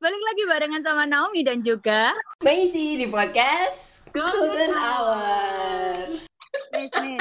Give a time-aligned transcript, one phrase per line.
[0.00, 6.08] Balik lagi barengan sama Naomi dan juga Maisy di podcast Golden Hour.
[6.72, 7.20] Nis Nis.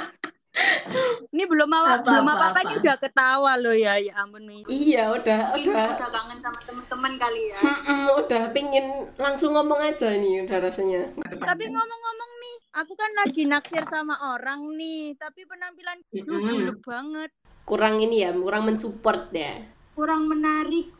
[1.29, 3.99] Ini belum apa, Apa, belum apa, apa, apa, ini udah ketawa loh ya.
[3.99, 4.63] Ya ampun Nis.
[4.65, 7.59] Iya, udah, Ini udah, udah kangen sama temen-temen kali ya.
[7.59, 8.85] Mm-mm, udah pingin
[9.15, 11.01] langsung ngomong aja nih, udah rasanya.
[11.19, 16.47] Tapi ngomong-ngomong nih, aku kan lagi naksir sama orang nih, tapi penampilan Mm-mm.
[16.63, 17.31] buluk banget,
[17.63, 19.51] Kurang ini ya, kurang mensupport ya.
[19.93, 20.95] kurang menarik.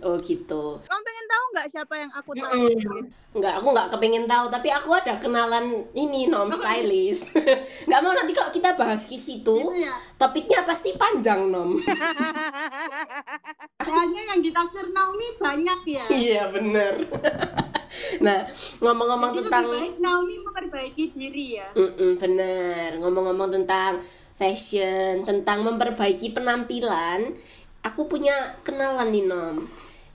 [0.00, 0.80] Oh gitu.
[0.80, 2.72] Kamu pengen tahu nggak siapa yang aku tahu?
[3.32, 7.32] Enggak, aku nggak kepingin tahu, tapi aku ada kenalan ini nom stylist.
[7.88, 9.96] Nggak mau nanti kalau kita bahas ke situ, ya.
[10.20, 11.80] topiknya pasti panjang nom.
[13.88, 16.04] Soalnya yang ditaksir Naomi banyak ya.
[16.12, 17.08] iya bener.
[18.24, 18.44] nah
[18.84, 21.68] ngomong-ngomong Jadi tentang lebih baik Naomi memperbaiki diri ya.
[21.72, 23.96] Mm-mm, bener ngomong-ngomong tentang
[24.32, 27.36] fashion tentang memperbaiki penampilan
[27.82, 29.56] aku punya kenalan nih nom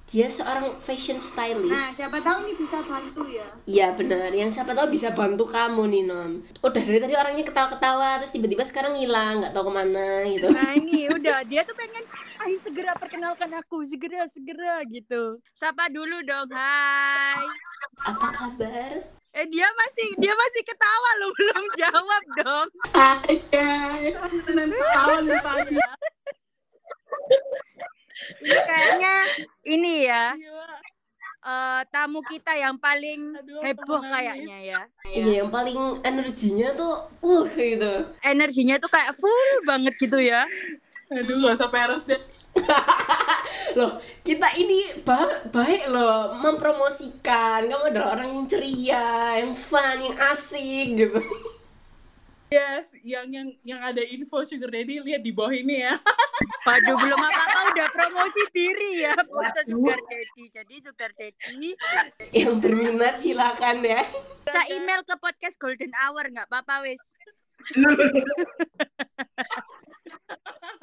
[0.07, 3.43] dia seorang fashion Nah, stylist siapa tahu ini bisa bantu ya.
[3.67, 6.40] Iya benar, yang siapa tahu bisa bantu kamu nih Nom.
[6.63, 10.48] Udah dari tadi orangnya ketawa-ketawa, terus tiba-tiba sekarang hilang, nggak tahu ke mana gitu.
[10.48, 12.07] Nah ini udah dia tuh pengen
[12.48, 15.43] ayo segera perkenalkan aku segera segera gitu.
[15.52, 16.55] Sapa dulu dong.
[16.55, 17.43] Hai.
[18.07, 19.04] Apa kabar?
[19.35, 22.68] Eh dia masih dia masih ketawa loh belum jawab dong.
[22.96, 24.15] Hai guys,
[24.71, 25.76] tahun pagi.
[28.48, 29.13] Ini kayaknya
[29.67, 30.31] ini ya
[31.48, 34.81] eh, tamu kita yang paling Aduh, heboh kayaknya ya.
[35.07, 38.07] Iya, yang paling energinya tuh, uh gitu.
[38.23, 40.43] Energinya tuh kayak full banget gitu ya.
[41.07, 42.20] Aduh, gak usah peres deh.
[43.77, 47.70] Loh, kita ini ba- baik loh mempromosikan.
[47.70, 51.21] Kamu adalah orang yang ceria, yang fun, yang asik gitu.
[52.49, 55.96] Yes, yang yang yang ada info sugar daddy lihat di bawah ini ya.
[56.68, 60.44] Waduh belum apa-apa udah promosi diri ya foto sugar daddy.
[60.52, 61.72] Jadi sugar daddy
[62.36, 64.03] Yang berminat silakan ya.
[64.44, 67.00] bisa email ke podcast Golden Hour nggak apa-apa wis.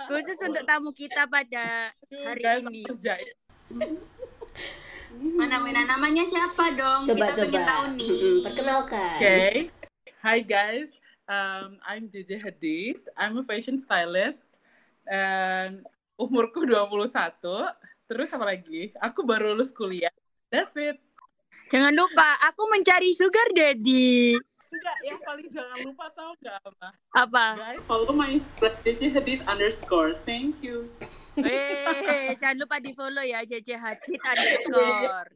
[0.09, 2.83] Khusus untuk tamu kita pada hari ini.
[2.89, 3.21] kerja.
[5.15, 7.05] Mana mana namanya siapa dong?
[7.05, 7.45] Coba kita coba.
[7.47, 8.41] pengen tahu nih.
[8.49, 9.13] Perkenalkan.
[9.21, 9.39] Oke.
[10.25, 11.04] Hi guys.
[11.25, 13.01] Um, I'm JJ Hadid.
[13.17, 14.45] I'm a fashion stylist.
[15.09, 15.81] Dan
[16.21, 17.09] umurku 21.
[18.05, 18.93] Terus apa lagi?
[19.01, 20.13] Aku baru lulus kuliah.
[20.53, 21.01] That's it.
[21.73, 24.37] Jangan lupa aku mencari sugar daddy.
[24.69, 26.89] Enggak, yang paling jangan lupa tau nggak apa?
[27.17, 27.47] Apa?
[27.57, 30.13] Guys, follow my Instagram JJ Hadid underscore.
[30.29, 30.93] Thank you.
[31.35, 35.31] Eh, jangan lupa di follow ya JJ Hadid underscore.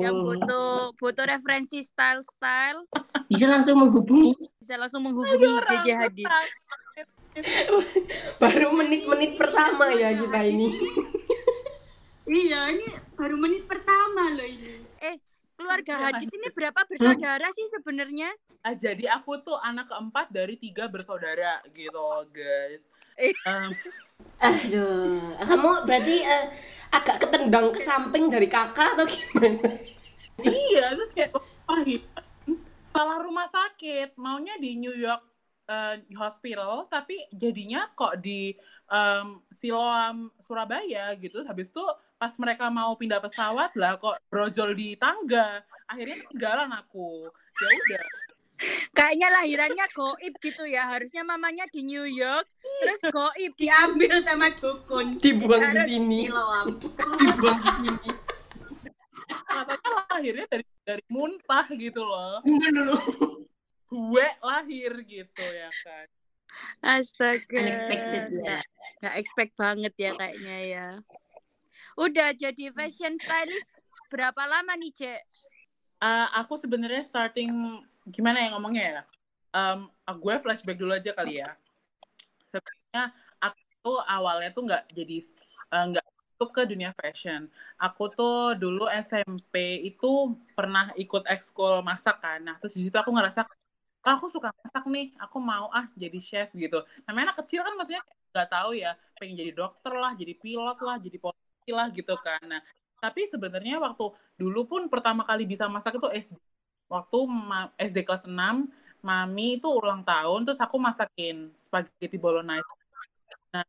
[0.00, 0.26] Yang Mm-mm.
[0.28, 2.88] butuh butuh referensi style style
[3.28, 6.28] bisa langsung menghubungi bisa langsung menghubungi JJ Hadid.
[8.40, 10.68] Baru menit-menit pertama ya kita ini.
[12.22, 14.80] Iya, ini baru menit pertama loh ini.
[15.04, 15.16] Eh,
[15.58, 18.32] keluarga Hadid ini berapa bersaudara sih sebenarnya?
[18.62, 22.88] Ah, jadi aku tuh anak keempat dari tiga bersaudara gitu guys.
[23.18, 23.34] Eh.
[23.46, 23.70] Em,
[24.42, 26.44] Aduh, kamu berarti eh,
[26.90, 29.70] agak ketendang ke samping dari kakak atau gimana?
[30.42, 31.30] iya terus kayak
[31.66, 32.02] pahit.
[32.90, 35.22] Salah rumah sakit, maunya di New York
[35.70, 38.54] eh, Hospital, tapi jadinya kok di
[38.90, 41.46] em, Siloam Surabaya gitu.
[41.46, 41.84] Habis itu
[42.18, 45.62] pas mereka mau pindah pesawat lah kok brojol di tangga.
[45.86, 47.30] Akhirnya ketinggalan aku.
[47.62, 48.21] Ya udah.
[48.92, 50.86] Kayaknya lahirannya goib gitu ya.
[50.90, 52.46] Harusnya mamanya di New York,
[52.82, 55.18] terus goib diambil sama dukun.
[55.18, 56.20] Dibuang di sini.
[56.30, 56.66] Siloam.
[59.52, 62.40] Katanya lahirnya dari dari muntah gitu loh.
[63.92, 66.06] Gue lahir gitu ya kan.
[66.84, 67.48] Astaga.
[67.48, 68.60] unexpected ya
[69.02, 70.88] Gak expect banget ya kayaknya ya.
[71.98, 73.74] Udah jadi fashion stylist
[74.08, 75.20] berapa lama nih, Cek?
[76.02, 79.00] Eh, aku sebenarnya starting gimana ya ngomongnya ya?
[79.52, 79.78] Em,
[80.22, 81.54] gue flashback dulu aja kali ya.
[82.50, 83.02] Sebenarnya
[83.42, 85.16] aku tuh awalnya tuh nggak jadi
[85.74, 87.42] eh, nggak masuk ke dunia fashion.
[87.80, 89.54] Aku tuh dulu SMP
[89.88, 90.06] itu
[90.56, 92.38] pernah ikut ekskul masak kan.
[92.46, 93.40] Nah terus di situ aku ngerasa
[94.06, 96.82] "Ah, aku suka masak nih, aku mau ah jadi chef gitu.
[97.06, 98.02] Namanya anak kecil kan maksudnya
[98.34, 102.42] nggak tahu ya, pengen jadi dokter lah, jadi pilot lah, jadi polisi lah gitu kan.
[102.50, 102.60] Nah
[103.02, 104.04] tapi sebenarnya waktu
[104.40, 106.51] dulu pun pertama kali bisa masak itu SD.
[106.92, 107.18] Waktu
[107.80, 108.68] SD kelas 6,
[109.00, 112.68] mami itu ulang tahun, terus aku masakin spaghetti bolognese.
[113.56, 113.64] Nah,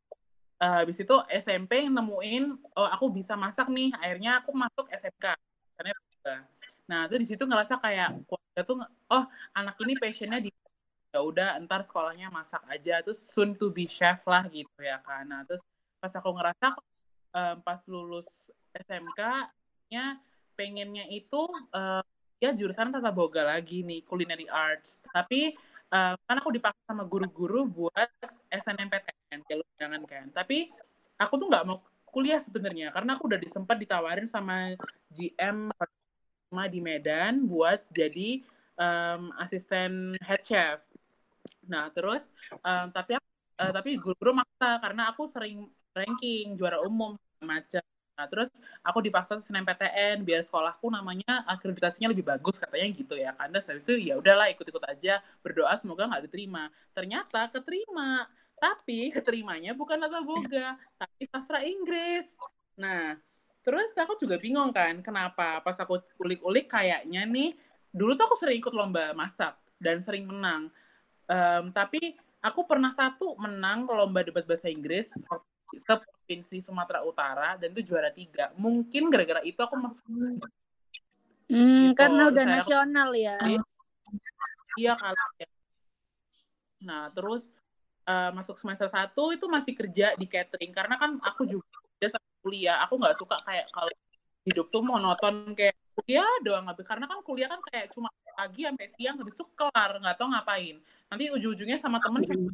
[0.60, 5.40] eh, habis itu SMP nemuin, oh aku bisa masak nih, akhirnya aku masuk SMK.
[6.84, 8.78] Nah, itu di situ ngerasa kayak keluarga tuh,
[9.08, 9.24] oh
[9.56, 10.52] anak ini passionnya di
[11.14, 15.30] ya udah ntar sekolahnya masak aja terus soon to be chef lah gitu ya kan
[15.30, 15.62] nah terus
[16.02, 16.74] pas aku ngerasa
[17.38, 18.26] eh, pas lulus
[18.74, 19.22] SMK
[19.94, 20.18] nya
[20.58, 22.02] pengennya itu uh,
[22.44, 25.00] ya jurusan tata boga lagi nih culinary arts.
[25.16, 25.56] Tapi
[25.96, 28.12] uh, kan aku dipaksa sama guru-guru buat
[28.52, 30.26] SNMPTN jalur undangan kan.
[30.36, 30.68] Tapi
[31.16, 31.80] aku tuh nggak mau
[32.12, 34.76] kuliah sebenarnya karena aku udah disempat ditawarin sama
[35.10, 35.72] GM
[36.70, 38.44] di Medan buat jadi
[38.76, 40.84] um, asisten head chef.
[41.66, 42.28] Nah terus
[42.60, 47.82] um, tapi uh, tapi guru-guru maksa karena aku sering ranking juara umum macam
[48.14, 48.54] Nah, terus
[48.86, 53.34] aku dipaksa SNMPTN biar sekolahku namanya akreditasinya lebih bagus katanya gitu ya.
[53.34, 56.70] Karena habis itu ya udahlah ikut-ikut aja, berdoa semoga nggak diterima.
[56.94, 58.30] Ternyata keterima,
[58.62, 62.30] tapi keterimanya bukan tata boga, tapi sastra Inggris.
[62.78, 63.18] Nah,
[63.66, 67.58] terus aku juga bingung kan, kenapa pas aku ulik-ulik kayaknya nih,
[67.90, 70.70] dulu tuh aku sering ikut lomba masak dan sering menang.
[71.26, 72.14] Um, tapi
[72.46, 75.10] aku pernah satu menang lomba debat bahasa Inggris
[75.82, 78.54] provinsi Sumatera Utara dan itu juara tiga.
[78.60, 80.06] Mungkin gara-gara itu aku masuk.
[81.52, 81.98] Hmm, gitu.
[82.00, 83.38] karena udah Saya nasional aku, ya.
[84.80, 85.18] Iya kali.
[85.38, 85.48] Ya.
[86.84, 87.52] Nah terus
[88.08, 91.68] uh, masuk semester satu itu masih kerja di catering karena kan aku juga
[91.98, 92.78] kerja sama kuliah.
[92.88, 93.92] Aku nggak suka kayak kalau
[94.44, 98.88] hidup tuh monoton kayak kuliah doang tapi karena kan kuliah kan kayak cuma pagi sampai
[98.98, 100.76] siang habis itu kelar nggak tahu ngapain
[101.08, 102.50] nanti ujung-ujungnya sama temen cuma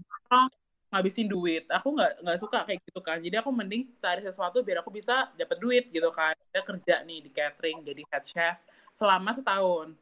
[0.89, 1.63] ngabisin duit.
[1.69, 3.18] Aku nggak nggak suka kayak gitu kan.
[3.21, 6.33] Jadi aku mending cari sesuatu biar aku bisa dapat duit gitu kan.
[6.50, 8.57] Saya kerja nih di catering jadi head chef
[8.94, 9.94] selama setahun.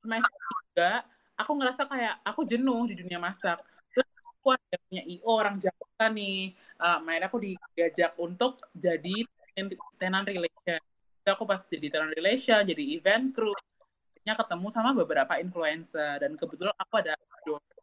[0.00, 0.40] Semester
[0.72, 0.92] tiga
[1.36, 3.60] aku ngerasa kayak aku jenuh di dunia masak.
[3.92, 6.56] Terus aku ada punya io orang Jakarta nih.
[6.78, 9.16] Uh, akhirnya aku diajak untuk jadi
[10.00, 10.80] tenant relation.
[11.22, 13.52] Jadi aku pas jadi tenant relation jadi event crew
[14.34, 16.20] ketemu sama beberapa influencer.
[16.20, 17.14] Dan kebetulan aku ada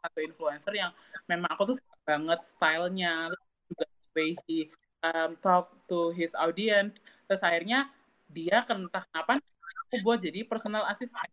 [0.05, 0.91] satu influencer yang
[1.25, 3.33] memang aku tuh suka banget stylenya.
[3.65, 4.69] Juga way he
[5.01, 7.01] um, talk to his audience.
[7.25, 7.89] Terus akhirnya
[8.29, 9.41] dia kentah kenapa
[9.89, 11.29] aku buat jadi personal assistant.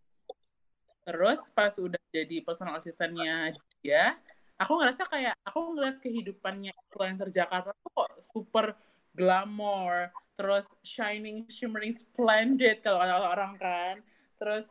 [1.03, 4.15] Terus pas udah jadi personal asistennya dia
[4.63, 8.79] aku ngerasa kayak aku ngeliat kehidupannya influencer Jakarta tuh kok super
[9.13, 13.95] glamour terus shining shimmering splendid kalau kata orang kan.
[14.39, 14.67] Terus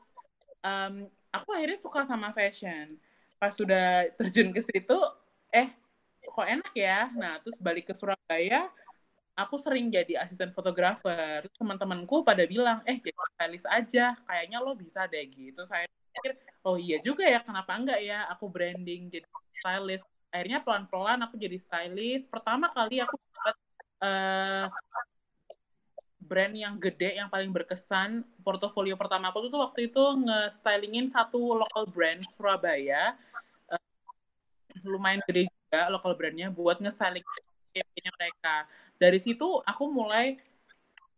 [0.66, 2.98] um, aku akhirnya suka sama fashion.
[3.42, 4.98] Pas sudah terjun ke situ
[5.50, 5.74] eh
[6.22, 7.10] kok enak ya?
[7.18, 8.70] Nah terus balik ke Surabaya
[9.36, 11.48] aku sering jadi asisten fotografer.
[11.58, 14.06] Teman-temanku pada bilang eh jadi stylist aja.
[14.28, 15.62] Kayaknya lo bisa deh gitu.
[15.66, 16.38] Saya pikir
[16.68, 17.40] oh iya juga ya.
[17.42, 18.28] Kenapa enggak ya?
[18.34, 20.06] Aku branding jadi stylist.
[20.32, 22.28] Akhirnya pelan-pelan aku jadi stylist.
[22.32, 23.56] Pertama kali aku dapat
[24.06, 24.66] uh,
[26.32, 31.84] brand yang gede yang paling berkesan portofolio pertama aku tuh waktu itu nge-stylingin satu local
[31.92, 33.20] brand Surabaya
[34.88, 37.26] lumayan gede juga lokal brandnya buat nge-styling
[37.72, 38.56] campaign mereka.
[38.98, 40.38] Dari situ aku mulai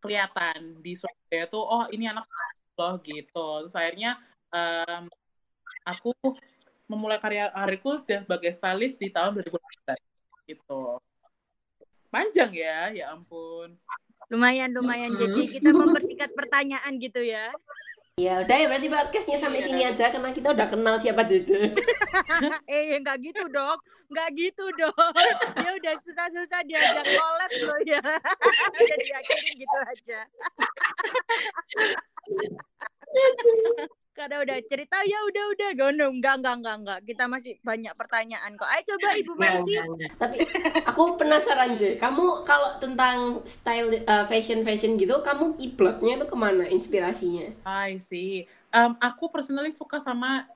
[0.04, 2.26] kelihatan di Surabaya tuh, oh ini anak
[2.76, 3.48] loh gitu.
[3.68, 4.20] Terus akhirnya
[4.52, 5.08] um,
[5.88, 6.12] aku
[6.90, 11.00] memulai karya karirku sebagai stylist di tahun 2019 gitu.
[12.14, 13.74] Panjang ya, ya ampun.
[14.32, 15.12] Lumayan, lumayan.
[15.18, 17.52] Jadi kita mempersingkat pertanyaan gitu ya.
[18.22, 21.74] Ya udah ya berarti podcastnya sampai ya, sini aja karena kita udah kenal siapa Jeje.
[22.70, 23.82] eh nggak gitu dong,
[24.14, 25.14] nggak gitu dong.
[25.58, 27.98] Dia udah susah-susah diajak collab loh ya.
[28.86, 30.20] udah diakhirin gitu aja
[34.24, 35.70] karena udah cerita ya udah udah.
[35.76, 38.72] Gono enggak enggak enggak enggak kita masih banyak pertanyaan kok.
[38.72, 39.76] Ayo coba ibu Mercy.
[40.16, 40.38] tapi
[40.88, 46.38] aku penasaran aja kamu kalau tentang style uh, fashion fashion gitu kamu kiblotnya itu ke
[46.40, 47.52] mana inspirasinya?
[47.68, 48.48] I see.
[48.72, 50.48] Um, aku personally suka sama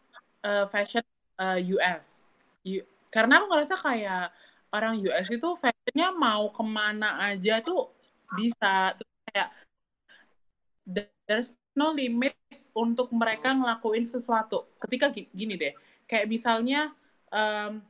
[0.47, 1.03] uh, fashion
[1.35, 2.23] uh, US
[2.63, 2.79] U
[3.11, 4.31] karena aku ngerasa kayak
[4.71, 7.91] orang US itu fashionnya mau ke mana aja tuh
[8.31, 8.95] bisa.
[8.95, 9.49] Tuh kayak
[11.27, 12.31] there's no limit
[12.77, 14.69] untuk mereka ngelakuin sesuatu.
[14.77, 15.73] Ketika gini deh,
[16.05, 16.93] kayak misalnya
[17.33, 17.81] um,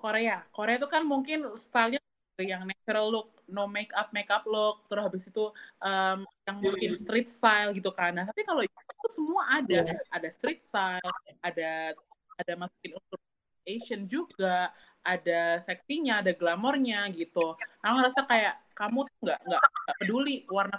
[0.00, 0.48] Korea.
[0.48, 2.00] Korea itu kan mungkin stylenya
[2.38, 5.50] yang natural look, no make up make up look, terus habis itu
[5.82, 8.14] um, yang mungkin street style gitu kan.
[8.14, 9.98] Nah, tapi kalau itu semua ada, yeah.
[10.14, 11.92] ada street style, ada
[12.38, 13.20] ada masukin untuk
[13.66, 14.70] Asian juga,
[15.02, 17.58] ada seksinya, ada glamornya gitu.
[17.82, 19.62] Aku ngerasa kayak kamu tuh nggak nggak
[19.98, 20.78] peduli warna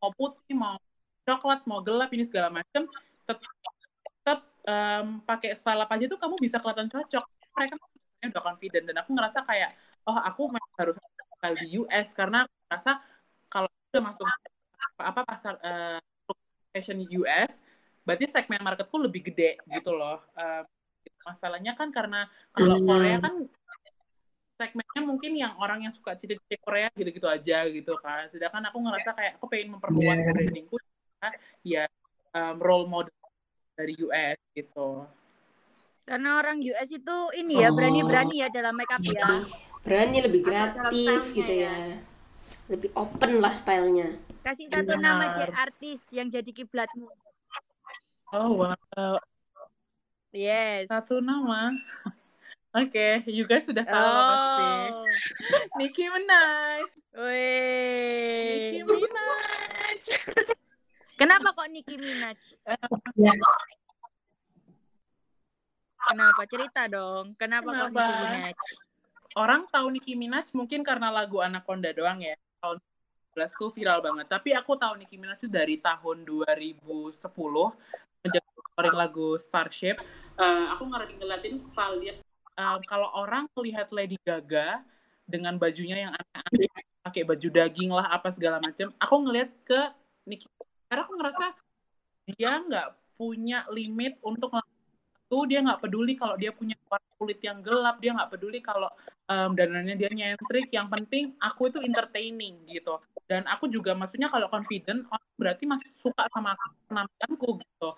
[0.00, 0.80] mau putih mau
[1.28, 2.88] coklat mau gelap ini segala macam
[3.28, 3.52] tetap,
[4.24, 7.74] tetap um, pakai style apa aja tuh kamu bisa kelihatan cocok mereka
[8.18, 9.70] udah confident dan aku ngerasa kayak
[10.08, 10.48] oh aku
[10.80, 10.96] harus
[11.60, 12.92] di US karena aku ngerasa
[13.52, 16.00] kalau udah masuk apa, apa pasar uh,
[16.72, 17.60] fashion US
[18.08, 20.64] berarti segmen marketku lebih gede gitu loh uh,
[21.28, 22.24] masalahnya kan karena
[22.56, 22.88] kalau hmm.
[22.88, 23.34] Korea kan
[24.58, 28.26] segmennya mungkin yang orang yang suka cilik-cilik Korea gitu-gitu aja gitu kan.
[28.26, 30.34] Sedangkan aku ngerasa kayak aku pengen memperluas Yeah.
[30.34, 30.76] brandingku
[31.66, 31.84] ya
[32.32, 33.14] um, role model
[33.74, 35.06] dari US gitu.
[36.08, 37.76] Karena orang US itu ini ya Oh.
[37.76, 39.28] berani-berani ya dalam makeup ya.
[39.78, 41.70] berani lebih kreatif gitu ya.
[41.70, 41.96] ya
[42.68, 45.00] lebih open lah stylenya Kasih satu Benar.
[45.00, 47.08] nama J artis yang jadi kiblatmu.
[48.28, 49.16] Oh wow,
[50.32, 50.88] Yes.
[50.88, 51.72] satu nama.
[52.76, 54.64] Oke, you guys sudah tahu lah pasti.
[54.92, 55.04] Oh.
[55.80, 56.88] Nicki Minaj.
[57.16, 58.44] Weh.
[58.52, 60.02] Nicki Minaj.
[61.18, 62.38] Kenapa kok Nicki Minaj?
[62.62, 63.34] Ya.
[65.98, 66.42] Kenapa?
[66.46, 67.34] Cerita dong.
[67.34, 67.98] Kenapa, kok Kenapa?
[67.98, 68.58] Nicki Minaj?
[69.34, 72.38] Orang tahu Nicki Minaj mungkin karena lagu Anaconda doang ya.
[72.62, 72.78] Tahun
[73.34, 74.26] 2011 tuh viral banget.
[74.30, 77.14] Tapi aku tahu Nicki Minaj tuh dari tahun 2010
[78.22, 79.98] sejak keluarin lagu Starship.
[80.38, 82.14] Eh, aku ngeliatin style dia.
[82.58, 84.82] Eh, kalau orang melihat Lady Gaga
[85.26, 86.70] dengan bajunya yang aneh-aneh,
[87.04, 89.80] pakai baju daging lah apa segala macam, aku ngeliat ke
[90.26, 90.46] Nicki.
[90.88, 91.44] Karena aku ngerasa
[92.28, 92.88] dia nggak
[93.20, 94.56] punya limit untuk
[95.28, 98.88] tuh dia nggak peduli kalau dia punya warna kulit yang gelap dia nggak peduli kalau
[99.28, 100.72] um, dananya dia nyentrik.
[100.72, 102.96] Yang penting aku itu entertaining gitu.
[103.28, 106.56] Dan aku juga maksudnya kalau confident orang berarti masih suka sama
[106.88, 107.88] penampilanku gitu.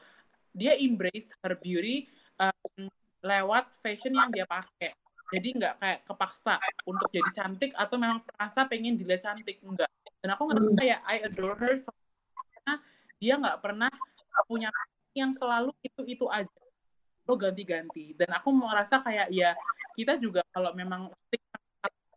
[0.51, 2.11] Dia embrace her beauty
[2.43, 2.91] um,
[3.23, 4.91] lewat fashion yang dia pakai.
[5.31, 9.87] Jadi nggak kayak kepaksa untuk jadi cantik atau memang merasa pengen dilihat cantik enggak
[10.21, 11.95] dan aku ngerasa kayak I adore her so-
[12.61, 12.75] karena
[13.17, 13.90] dia nggak pernah
[14.45, 14.71] punya
[15.17, 16.61] yang selalu itu itu aja.
[17.25, 18.12] Lo ganti-ganti.
[18.14, 19.57] Dan aku merasa kayak ya
[19.97, 21.09] kita juga kalau memang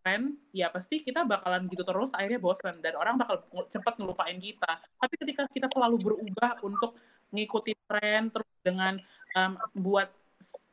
[0.04, 3.40] tren ya pasti kita bakalan gitu terus akhirnya bosan dan orang bakal
[3.72, 4.84] cepat ngelupain kita.
[5.00, 7.00] Tapi ketika kita selalu berubah untuk
[7.32, 9.00] ngikutin tren terus dengan
[9.40, 10.12] um, buat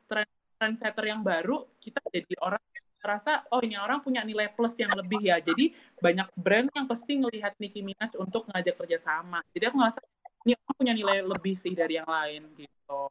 [0.05, 0.27] tren
[0.59, 2.61] trendsetter yang baru kita jadi orang
[3.01, 7.17] merasa oh ini orang punya nilai plus yang lebih ya jadi banyak brand yang pasti
[7.17, 9.99] ngelihat Nicki Minaj untuk ngajak kerjasama jadi aku ngerasa
[10.45, 13.03] ini orang punya nilai lebih sih dari yang lain gitu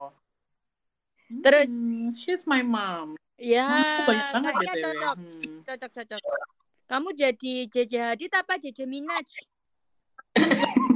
[1.31, 1.71] Terus?
[1.71, 3.15] Hmm, she's my mom.
[3.39, 4.83] Ya, banyak banget BTW.
[4.83, 5.17] cocok.
[5.17, 5.63] Hmm.
[5.63, 6.21] Cocok, cocok.
[6.91, 9.31] Kamu jadi JJ Hadid apa JJ Minaj?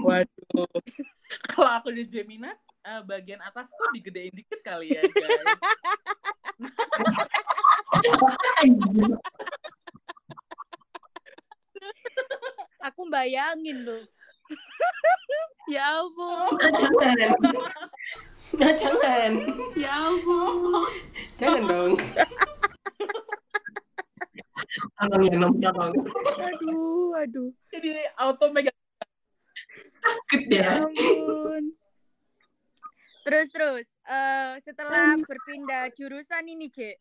[0.02, 0.66] Waduh.
[1.54, 2.50] Kalau aku di Gemini,
[2.84, 5.46] eh, bagian atas tuh digedein dikit kali ya, guys.
[12.84, 14.02] Aku bayangin loh.
[15.72, 16.52] ya ampun.
[16.60, 17.32] Jangan.
[18.54, 19.32] nah jangan
[19.74, 20.84] Ya ampun.
[21.40, 21.92] jangan dong
[24.94, 25.94] Tolong ya, Nom, tolong.
[26.38, 27.50] Aduh, aduh.
[27.70, 28.74] Jadi auto megang.
[30.02, 30.70] Takut Ya ya.
[30.84, 31.62] ampun.
[33.24, 36.96] Terus terus eh setelah berpindah jurusan ini, Cek.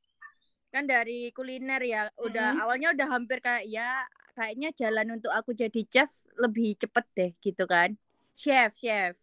[0.73, 2.63] Kan dari kuliner ya, udah Mm-mm.
[2.65, 4.01] awalnya udah hampir kayak ya
[4.33, 6.09] kayaknya jalan untuk aku jadi chef
[6.41, 7.93] lebih cepet deh gitu kan.
[8.33, 9.13] Chef, chef.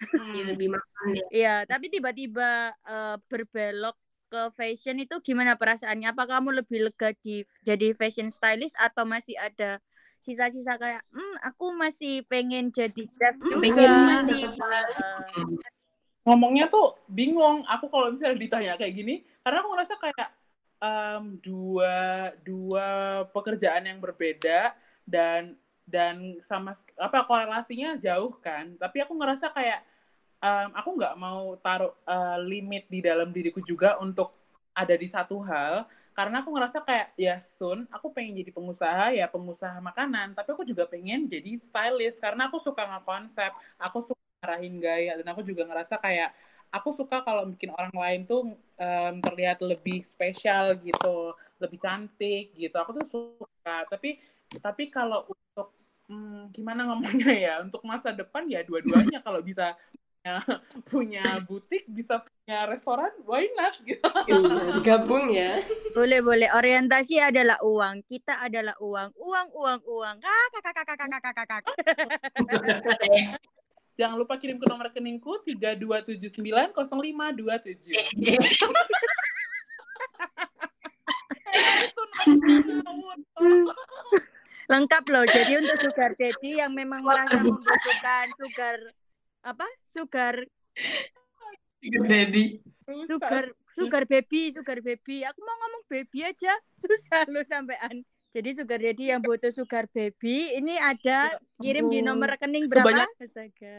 [0.00, 1.24] Iya, Lebih makan ya.
[1.28, 4.00] Iya, tapi tiba-tiba eh, berbelok
[4.32, 6.08] ke fashion itu gimana perasaannya?
[6.16, 9.80] Apa kamu lebih lega di jadi fashion stylist atau masih ada
[10.24, 13.60] sisa-sisa kayak, hmm, aku masih pengen jadi chef juga.
[13.60, 15.44] Pengen masih eh,
[16.28, 17.64] Ngomongnya tuh bingung.
[17.64, 20.28] Aku kalau misalnya ditanya kayak gini, karena aku ngerasa kayak
[20.82, 21.96] em, dua
[22.42, 22.86] dua
[23.34, 24.74] pekerjaan yang berbeda
[25.06, 25.56] dan
[25.88, 28.76] dan sama apa korelasinya jauh kan.
[28.76, 29.80] Tapi aku ngerasa kayak
[30.42, 34.34] em, aku nggak mau taruh eh, limit di dalam diriku juga untuk
[34.74, 39.26] ada di satu hal karena aku ngerasa kayak ya soon aku pengen jadi pengusaha ya
[39.30, 44.76] pengusaha makanan tapi aku juga pengen jadi stylist karena aku suka ngekonsep aku suka ngarahin
[44.82, 46.30] gaya dan aku juga ngerasa kayak
[46.68, 52.76] aku suka kalau bikin orang lain tuh em, terlihat lebih spesial gitu lebih cantik gitu
[52.76, 54.20] aku tuh suka tapi
[54.60, 55.72] tapi kalau untuk
[56.08, 59.74] hmm, gimana ngomongnya ya untuk masa depan ya dua-duanya kalau bisa
[60.18, 60.34] punya,
[60.84, 64.38] punya butik bisa punya restoran why not gitu Iya,
[64.76, 65.56] digabung ya
[65.96, 68.06] boleh boleh orientasi adalah uang.
[68.06, 69.10] Kita adalah uang.
[69.18, 70.16] Uang uang uang.
[70.20, 71.62] Kakak kakak kakak kakak kakak.
[73.98, 76.70] Jangan lupa kirim ke nomor rekeningku 32790527.
[84.70, 85.26] Lengkap loh.
[85.26, 88.78] Jadi untuk sugar daddy yang memang merasa membutuhkan sugar
[89.42, 89.66] apa?
[89.82, 90.46] Sugar
[91.82, 92.62] Daddy.
[93.06, 96.50] sugar sugar baby sugar baby aku mau ngomong baby aja
[96.80, 102.36] susah lo sampean jadi sugar daddy yang butuh sugar baby ini ada kirim di nomor
[102.36, 102.84] rekening berapa?
[102.84, 103.78] Kebanyak- astaga.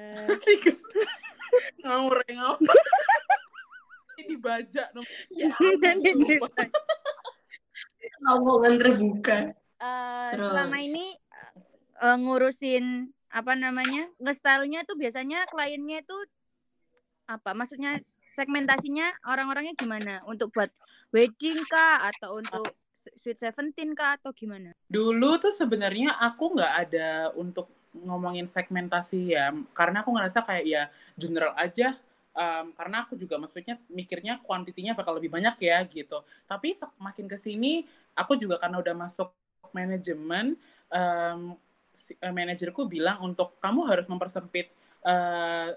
[1.86, 2.62] Ngawur ngawur.
[4.20, 5.10] Ini dibajak nomor.
[5.32, 5.48] Ya,
[8.30, 9.56] Omongan terbuka.
[9.80, 10.52] Eh, Terus?
[10.52, 11.06] selama ini
[12.04, 12.86] eh, ngurusin
[13.32, 16.18] apa namanya nge-style-nya tuh biasanya kliennya itu
[17.32, 17.56] apa?
[17.56, 17.96] Maksudnya
[18.34, 20.20] segmentasinya orang-orangnya gimana?
[20.28, 20.70] Untuk buat
[21.16, 22.12] wedding kah?
[22.12, 22.76] Atau untuk
[23.18, 29.50] sweet seventeen kah atau gimana Dulu tuh sebenarnya aku nggak ada untuk ngomongin segmentasi ya,
[29.74, 30.84] karena aku ngerasa kayak ya
[31.18, 31.98] general aja.
[32.40, 36.24] em, karena aku juga maksudnya mikirnya kuantitinya bakal lebih banyak ya gitu.
[36.46, 37.84] Tapi makin ke sini
[38.16, 39.34] aku juga karena udah masuk
[39.74, 40.56] manajemen,
[40.94, 41.36] eh,
[42.32, 44.72] manajerku bilang untuk kamu harus mempersempit
[45.04, 45.70] eh,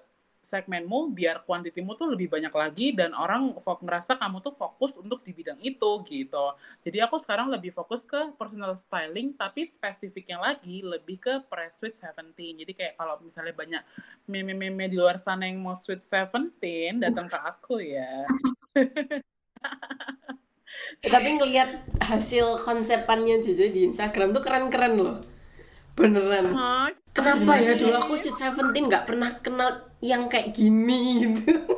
[0.43, 5.23] segmenmu biar kuantitimu tuh lebih banyak lagi dan orang fok ngerasa kamu tuh fokus untuk
[5.23, 6.47] di bidang itu gitu.
[6.83, 12.35] Jadi aku sekarang lebih fokus ke personal styling, tapi spesifiknya lagi lebih ke pre-sweet 17.
[12.37, 13.83] Jadi kayak kalau misalnya banyak
[14.27, 18.27] meme-meme di luar sana yang mau sweet 17, datang ke aku ya.
[21.03, 21.71] Tapi ngelihat
[22.03, 25.19] hasil konsepannya Jojo di Instagram tuh keren-keren loh.
[25.93, 26.57] Beneran.
[27.13, 31.55] Kenapa ya dulu aku Sweet Seventeen nggak pernah kenal yang kayak gini gitu.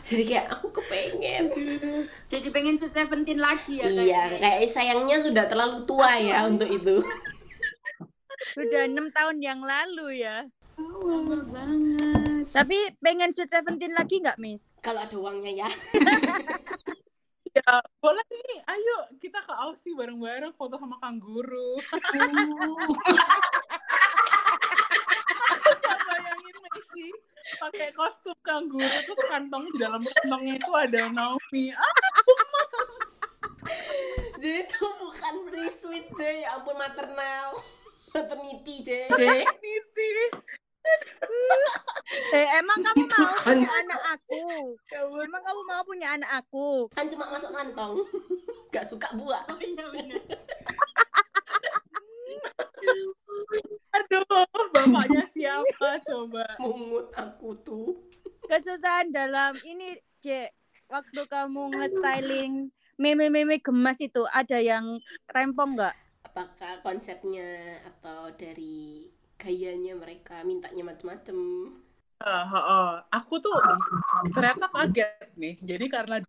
[0.00, 1.44] Jadi kayak aku kepengen.
[2.26, 6.98] jadi pengen sweet seventeen lagi ya Iya, kayak sayangnya sudah terlalu tua ya untuk itu.
[8.50, 10.48] sudah enam tahun yang lalu ya
[10.80, 15.68] lama banget tapi pengen sweet seventeen lagi nggak miss Kalau ada uangnya ya.
[17.60, 17.70] ya
[18.00, 21.78] boleh nih, ayo kita ke Aussie bareng-bareng foto sama kangguru.
[26.80, 27.12] Messi
[27.60, 31.76] pakai kostum kangguru terus kantong di dalam kantongnya itu ada Naomi.
[31.76, 31.92] Ah,
[34.40, 37.52] Jadi itu bukan pre-sweet deh, ya ampun maternal.
[38.16, 39.04] Maternity, Jay.
[39.12, 39.44] Cek.
[39.60, 40.08] Niti.
[42.40, 44.40] eh emang kamu mau punya anak aku
[45.20, 48.00] emang kamu mau punya anak aku Kan cuma masuk kantong.
[48.72, 49.44] Gak suka buah.
[49.60, 50.24] iya benar
[53.92, 54.24] Aduh,
[54.72, 56.44] bapaknya siapa coba?
[56.62, 57.90] Mungut aku tuh.
[58.50, 59.94] kesusahan dalam ini
[60.26, 60.50] Cek
[60.90, 64.98] waktu kamu nge-styling meme-meme gemas itu ada yang
[65.30, 65.94] rempong nggak
[66.30, 71.38] Apakah konsepnya atau dari gayanya mereka mintanya macem-macem?
[72.20, 72.90] Ah, ah, ah.
[73.10, 73.50] aku tuh
[74.30, 75.56] ternyata kaget nih.
[75.58, 76.22] Jadi karena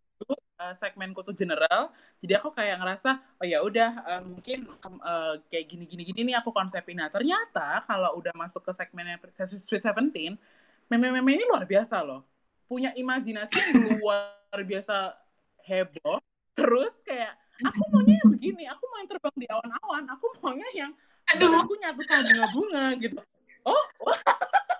[0.61, 1.89] eh, segmenku tuh general,
[2.21, 4.59] jadi aku kayak ngerasa oh ya udah eh, mungkin
[5.01, 7.01] eh, kayak gini gini gini nih aku konsepin.
[7.01, 10.37] Nah ternyata kalau udah masuk ke segmennya Sweet Seventeen,
[10.85, 12.21] meme-meme ini luar biasa loh.
[12.69, 15.17] Punya imajinasi yang luar biasa
[15.65, 16.21] heboh.
[16.55, 20.91] Terus kayak aku maunya yang begini, aku mau yang terbang di awan-awan, aku maunya yang
[21.31, 21.53] Aduh.
[21.63, 23.19] aku nyatu sama bunga-bunga gitu.
[23.63, 23.83] Oh,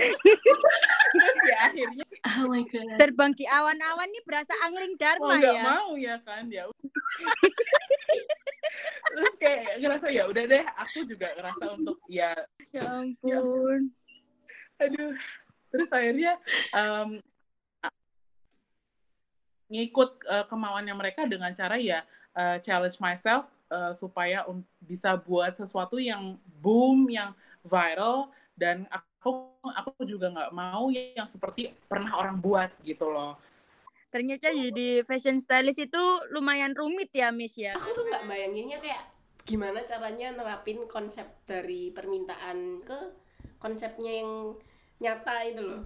[0.00, 2.04] terus ya akhirnya.
[2.40, 2.96] Oh my god.
[2.96, 5.62] terbang di awan-awan nih berasa angling dharma nggak ya.
[5.64, 6.64] mau ya kan ya
[9.10, 12.32] terus kayak ngerasa ya udah deh aku juga ngerasa untuk ya
[12.70, 13.90] ya ampun.
[14.78, 15.12] Aduh.
[15.70, 16.34] Terus akhirnya
[16.72, 17.18] em,
[17.82, 17.94] a-
[19.70, 22.02] ngikut eh, kemauannya mereka dengan cara ya
[22.34, 27.34] eh, challenge myself eh, supaya un- bisa buat sesuatu yang boom yang
[27.66, 33.36] viral dan aku aku juga nggak mau yang seperti pernah orang buat gitu loh
[34.08, 39.04] ternyata jadi fashion stylist itu lumayan rumit ya Miss ya Aku tuh nggak bayanginnya kayak
[39.44, 42.98] gimana caranya nerapin konsep dari permintaan ke
[43.56, 44.54] konsepnya yang
[44.98, 45.82] nyata itu loh.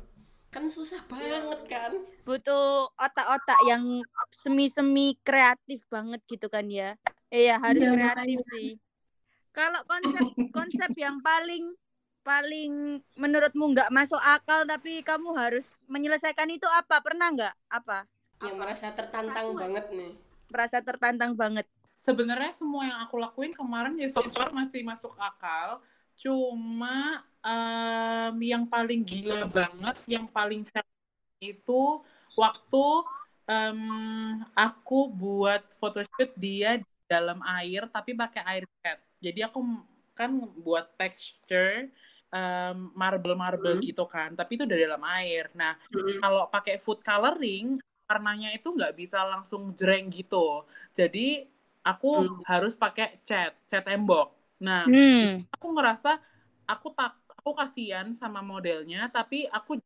[0.49, 1.93] Kan susah banget kan.
[2.25, 4.01] butuh otak-otak yang
[4.39, 6.97] semi-semi kreatif banget gitu kan ya
[7.29, 8.49] eh ya harus Iya, kreatif makanya.
[8.49, 8.69] sih
[9.51, 11.77] kalau konsep konsep yang paling
[12.25, 16.99] paling menurutmu nggak masuk akal tapi kamu harus menyelesaikan itu apa?
[17.05, 17.55] Pernah nggak?
[17.69, 18.09] Apa?
[18.41, 19.61] Yang merasa tertantang Satu.
[19.61, 20.13] banget nih.
[20.45, 21.67] merasa tertantang banget.
[21.99, 25.81] Sebenarnya semua yang aku lakuin kemarin ya so far masih masuk akal.
[26.15, 30.63] Cuma em, yang paling gila banget yang paling
[31.43, 31.83] itu
[32.39, 32.87] waktu
[33.51, 33.81] em,
[34.55, 39.01] aku buat photoshoot dia di dalam air tapi pakai air cat.
[39.19, 39.65] Jadi aku
[40.15, 40.31] kan
[40.63, 41.91] buat texture
[42.95, 43.85] marble marble Hmm.
[43.85, 46.19] gitu kan tapi itu dari dalam air nah Mm.
[46.23, 47.79] kalau pakai food coloring
[48.11, 51.47] warnanya itu nggak bisa langsung jreng gitu jadi
[51.87, 52.43] aku Hmm.
[52.51, 55.47] harus pakai cat cat tembok nah hmm.
[55.55, 56.09] aku ngerasa
[56.69, 59.81] aku tak aku kasihan sama modelnya tapi aku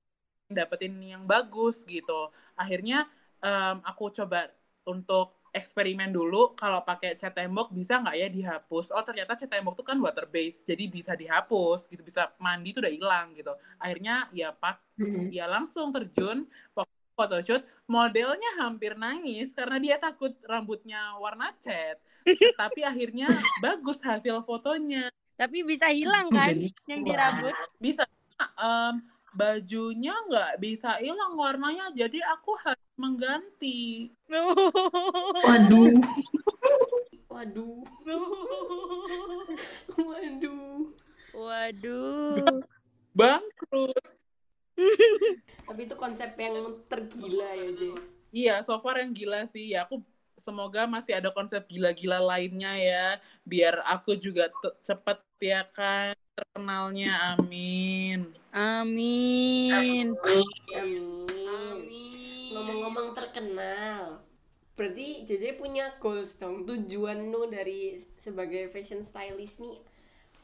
[0.49, 3.07] dapetin yang bagus gitu akhirnya
[3.45, 4.49] em, aku coba
[4.89, 9.79] untuk eksperimen dulu kalau pakai cat tembok bisa nggak ya dihapus oh ternyata cat tembok
[9.79, 14.29] tuh kan water base jadi bisa dihapus gitu bisa mandi tuh udah hilang gitu akhirnya
[14.33, 15.31] ya pak Mm.
[15.31, 16.43] ya langsung terjun
[17.19, 21.99] photoshoot, modelnya hampir nangis karena dia takut rambutnya warna cat.
[22.55, 23.27] Tapi akhirnya
[23.59, 25.11] bagus hasil fotonya.
[25.35, 27.55] Tapi bisa hilang kan Jadi, yang di rambut.
[27.83, 28.07] Bisa
[28.39, 29.03] em,
[29.35, 34.11] bajunya nggak bisa hilang warnanya, jadi aku harus mengganti.
[35.47, 35.95] Waduh.
[37.31, 37.79] Waduh.
[40.11, 40.79] Waduh.
[41.33, 42.61] Waduh.
[43.15, 44.05] Bangkrut.
[45.67, 47.83] Tapi itu konsep yang tergila ya, J.
[48.35, 49.73] Iya, so far yang gila sih.
[49.73, 50.03] Ya, aku
[50.39, 53.07] semoga masih ada konsep gila-gila lainnya ya.
[53.47, 54.51] Biar aku juga
[54.83, 57.39] cepet ya kan terkenalnya.
[57.39, 58.35] Amin.
[58.55, 60.15] Amin.
[60.75, 62.18] Amin.
[62.59, 64.27] Ngomong-ngomong terkenal.
[64.75, 66.67] Berarti JJ punya goals dong.
[66.67, 69.79] Tujuan lu dari sebagai fashion stylist nih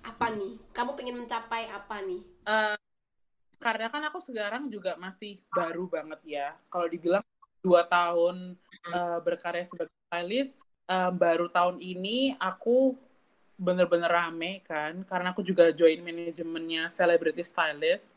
[0.07, 0.55] apa nih?
[0.71, 2.23] Kamu pengen mencapai apa nih?
[2.47, 2.77] Eh,
[3.59, 6.49] karena kan aku sekarang juga masih baru banget ya.
[6.71, 7.25] Kalau dibilang
[7.63, 8.55] dua tahun
[8.91, 10.55] eh, berkarya sebagai stylist,
[10.91, 12.95] eh, baru tahun ini aku
[13.55, 18.11] bener-bener rame kan, karena aku juga join manajemennya celebrity stylist.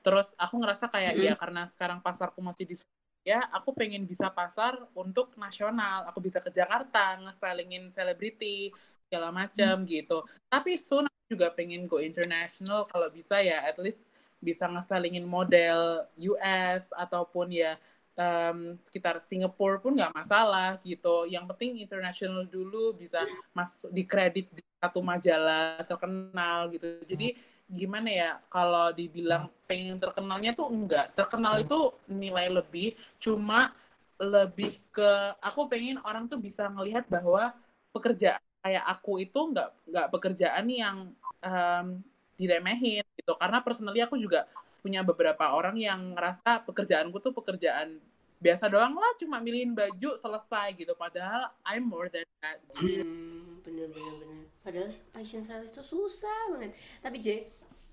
[0.00, 1.24] Terus aku ngerasa kayak Mhm.
[1.28, 2.76] ya karena sekarang pasarku masih di
[3.20, 6.08] ya aku pengen bisa pasar untuk nasional.
[6.08, 8.72] Aku bisa ke Jakarta nge-stylingin selebriti
[9.06, 10.24] segala macam gitu.
[10.48, 12.88] Tapi soon aku juga pengen go international.
[12.88, 14.08] Kalau bisa ya at least
[14.40, 17.76] bisa nge-stylingin model US ataupun ya
[18.16, 21.28] em, sekitar Singapura pun nggak masalah gitu.
[21.28, 27.04] Yang penting international dulu bisa masuk di kredit di satu majalah terkenal gitu.
[27.04, 27.36] Jadi
[27.70, 33.70] gimana ya kalau dibilang pengen terkenalnya tuh enggak terkenal itu nilai lebih cuma
[34.18, 37.54] lebih ke aku pengen orang tuh bisa ngelihat bahwa
[37.94, 40.96] pekerjaan kayak aku itu enggak enggak pekerjaan yang
[41.40, 42.02] em,
[42.34, 44.50] diremehin gitu karena personally aku juga
[44.82, 48.00] punya beberapa orang yang ngerasa pekerjaanku tuh pekerjaan
[48.40, 52.56] biasa doang lah cuma milihin baju selesai gitu padahal I'm more than that.
[52.72, 54.48] Hmm, bener bener bener.
[54.64, 56.72] Padahal fashion stylist itu susah banget.
[57.04, 57.28] Tapi J,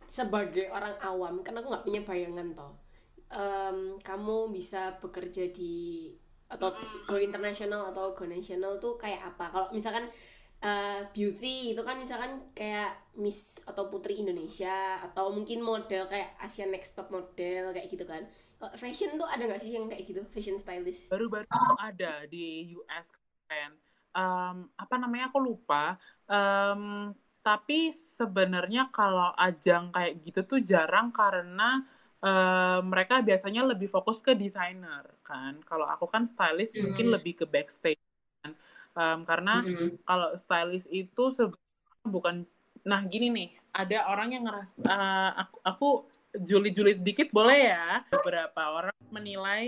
[0.09, 2.73] sebagai orang awam, karena aku nggak punya bayangan toh.
[3.31, 6.07] Em, kamu bisa bekerja di
[6.47, 6.71] atau
[7.09, 9.51] go internasional atau go nasional tuh kayak apa?
[9.53, 10.07] Kalau misalkan
[10.63, 12.89] eh, beauty itu kan misalkan kayak
[13.19, 18.23] Miss atau Putri Indonesia atau mungkin model kayak Asian Next Top Model kayak gitu kan.
[18.57, 20.21] Kalau fashion tuh ada nggak sih yang kayak gitu?
[20.33, 21.11] Fashion stylist?
[21.11, 21.47] baru-baru
[21.79, 23.07] ada di US
[23.47, 23.71] kan
[24.17, 25.93] Em, apa namanya aku lupa
[26.25, 27.13] Em,
[27.47, 27.77] tapi
[28.19, 31.69] sebenarnya kalau ajang kayak gitu tuh jarang karena
[32.19, 37.15] eh, mereka biasanya lebih fokus ke desainer kan kalau aku kan stylist mungkin Hmm.
[37.15, 38.01] lebih ke backstage
[38.43, 38.51] kan
[38.97, 40.01] Em, karena Mm-mm.
[40.09, 42.35] kalau stylist itu sebenarnya bukan
[42.81, 45.89] nah gini nih ada orang yang ngerasa eh, aku, aku
[46.49, 49.63] juli-juli sedikit boleh ya beberapa orang menilai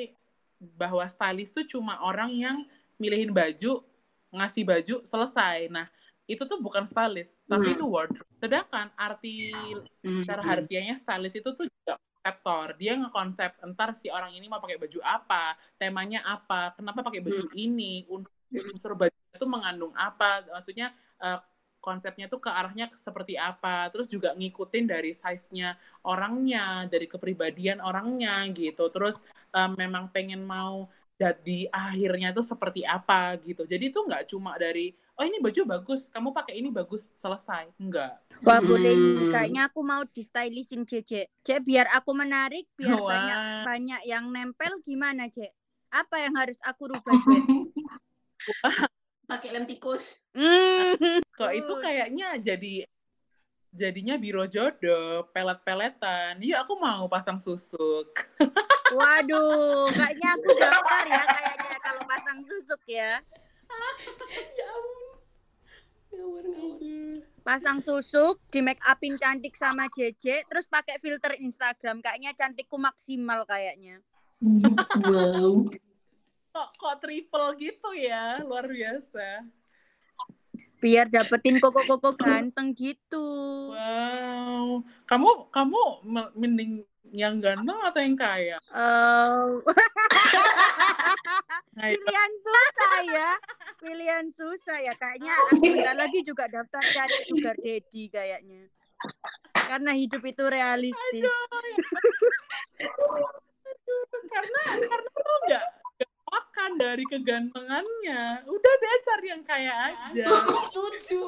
[0.82, 2.58] bahwa stylist tuh cuma orang yang
[3.00, 3.86] milihin baju
[4.34, 5.88] ngasih baju selesai nah
[6.30, 7.76] itu tuh bukan stylist tapi Hmm.
[7.76, 8.30] itu wardrobe.
[8.42, 9.50] Sedangkan arti
[10.06, 10.24] Mm-mm.
[10.24, 12.68] secara harfiahnya stylist itu tuh juga konseptor.
[12.80, 17.44] Dia ngekonsep entar si orang ini mau pakai baju apa temanya apa kenapa pakai baju
[17.56, 20.88] ini unsur, unsur baju itu mengandung apa maksudnya
[21.24, 21.40] eh,
[21.80, 28.46] konsepnya tuh ke arahnya seperti apa terus juga ngikutin dari size-nya orangnya dari kepribadian orangnya
[28.52, 28.92] gitu.
[28.94, 29.16] Terus
[29.56, 30.88] eh, memang pengen mau
[31.20, 33.68] jadi akhirnya tuh seperti apa gitu.
[33.68, 38.16] Jadi itu nggak cuma dari oh ini baju bagus kamu pakai ini bagus selesai enggak
[38.40, 39.32] Wah boleh nih, Hmm.
[39.36, 41.28] kayaknya aku mau di stylishin Cece.
[41.44, 43.12] Cek biar aku menarik, biar Wah.
[43.12, 45.52] banyak banyak yang nempel gimana Cek?
[45.92, 47.44] Apa yang harus aku rubah Cek?
[49.30, 50.24] Pakai lem tikus.
[50.32, 51.20] Hmm.
[51.30, 52.88] kok itu kayaknya jadi
[53.70, 58.08] jadinya biro jodoh pelet-peletan iya aku mau pasang susuk
[58.98, 63.22] Waduh, kayaknya aku daftar ya kayaknya kalau pasang susuk ya.
[64.58, 64.70] ya
[66.20, 66.44] ampun.
[66.44, 67.18] Ngawur ngawur.
[67.40, 72.04] Pasang susuk, di make upin cantik sama JJ, terus pakai filter Instagram.
[72.04, 74.04] Kayaknya cantikku maksimal kayaknya.
[75.02, 75.60] wow.
[76.50, 79.46] kok kok triple gitu ya luar biasa
[80.82, 83.22] Biar dapetin koko-koko ganteng gitu.
[83.70, 86.72] wow kamu kamu me- mending
[87.10, 88.58] yang ganteng atau yang kaya
[91.80, 93.32] Hai, pilihan susah ya.
[93.80, 94.92] Pilihan susah ya.
[95.00, 95.64] Kayaknya aku
[95.96, 98.68] lagi juga daftar cari sugar daddy kayaknya.
[99.56, 101.24] Karena hidup itu realistis.
[104.30, 105.66] karena karena lu nggak nggak
[106.30, 110.26] makan dari kegantengannya udah deh cari yang kaya aja
[110.70, 111.24] Setuju.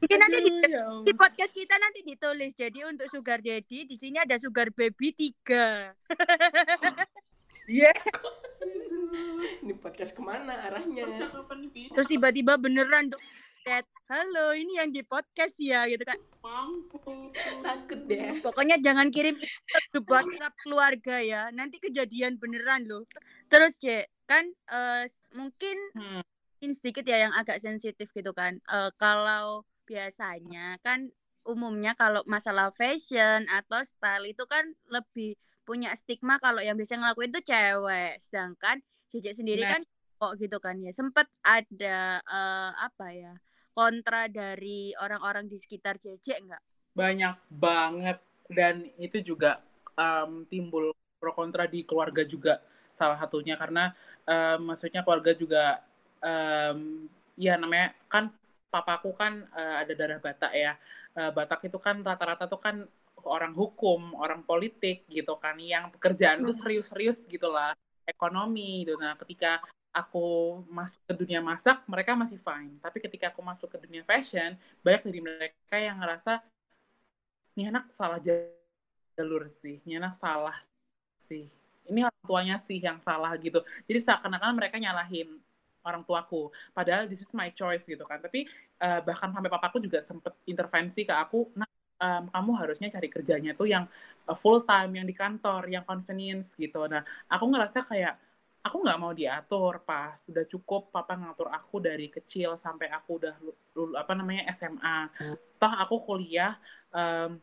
[0.00, 2.52] Mungkin nanti di, ya di podcast kita nanti ditulis.
[2.54, 5.92] Jadi untuk sugar daddy di sini ada sugar baby tiga.
[7.68, 7.92] Iya.
[9.60, 11.04] ini podcast ke mana arahnya
[11.68, 13.20] Terus tiba-tiba beneran tuh
[13.58, 16.16] chat, halo ini yang di podcast ya gitu kan.
[16.40, 16.96] mampu.
[17.60, 21.50] takut deh Pokoknya jangan kirim ke WhatsApp keluarga ya.
[21.50, 23.04] Nanti kejadian beneran loh.
[23.48, 26.22] Terus Cek, kan eh, mungkin Hmm.
[26.60, 28.58] sedikit ya yang agak sensitif gitu kan.
[28.64, 31.10] Eh, kalau biasanya kan
[31.42, 35.32] umumnya kalau masalah fashion atau style itu kan lebih
[35.64, 38.16] punya stigma kalau yang biasa ngelakuin itu cewek.
[38.20, 39.72] Sedangkan Cece sendiri Nah.
[39.76, 39.82] kan
[40.18, 40.92] kok gitu kan ya.
[40.92, 43.34] Sempet ada eh, apa ya?
[43.78, 46.58] Kontra dari orang-orang di sekitar Cece enggak?
[46.98, 48.18] banyak banget.
[48.50, 49.62] Dan itu juga
[49.94, 50.90] um, timbul
[51.22, 52.58] pro kontra di keluarga juga
[52.90, 53.54] salah satunya.
[53.54, 53.94] Karena
[54.26, 55.78] um, maksudnya keluarga juga
[56.18, 57.06] um,
[57.38, 58.34] ya namanya kan
[58.74, 60.74] papaku kan uh, ada darah Batak ya.
[61.14, 62.82] Uh, Batak itu kan rata-rata tuh kan
[63.22, 65.54] orang hukum orang politik gitu kan.
[65.62, 68.96] Yang pekerjaan tuh serius-serius gitulah ekonomi gitu.
[68.96, 73.78] Nah ketika aku masuk ke dunia masak mereka masih fine tapi ketika aku masuk ke
[73.82, 76.44] dunia fashion banyak dari mereka yang ngerasa
[77.58, 80.54] ini anak salah jalur sih, ini anak salah
[81.26, 81.50] sih.
[81.90, 83.58] Ini orang tuanya sih yang salah gitu.
[83.90, 85.42] Jadi seakan-akan mereka nyalahin
[85.82, 86.54] orang tuaku.
[86.70, 88.22] Padahal this is my choice gitu kan.
[88.22, 88.46] Tapi
[88.78, 91.66] uh, bahkan sampai papaku juga sempet intervensi ke aku, nah
[91.98, 93.90] um, kamu harusnya cari kerjanya tuh yang
[94.30, 96.86] uh, full time, yang di kantor, yang convenience gitu.
[96.86, 98.14] Nah, aku ngerasa kayak
[98.62, 100.26] aku nggak mau diatur, Pak.
[100.28, 103.34] Sudah cukup papa ngatur aku dari kecil sampai aku udah
[103.74, 105.08] lulu, apa namanya SMA.
[105.58, 106.54] Toh aku kuliah
[106.94, 107.38] um,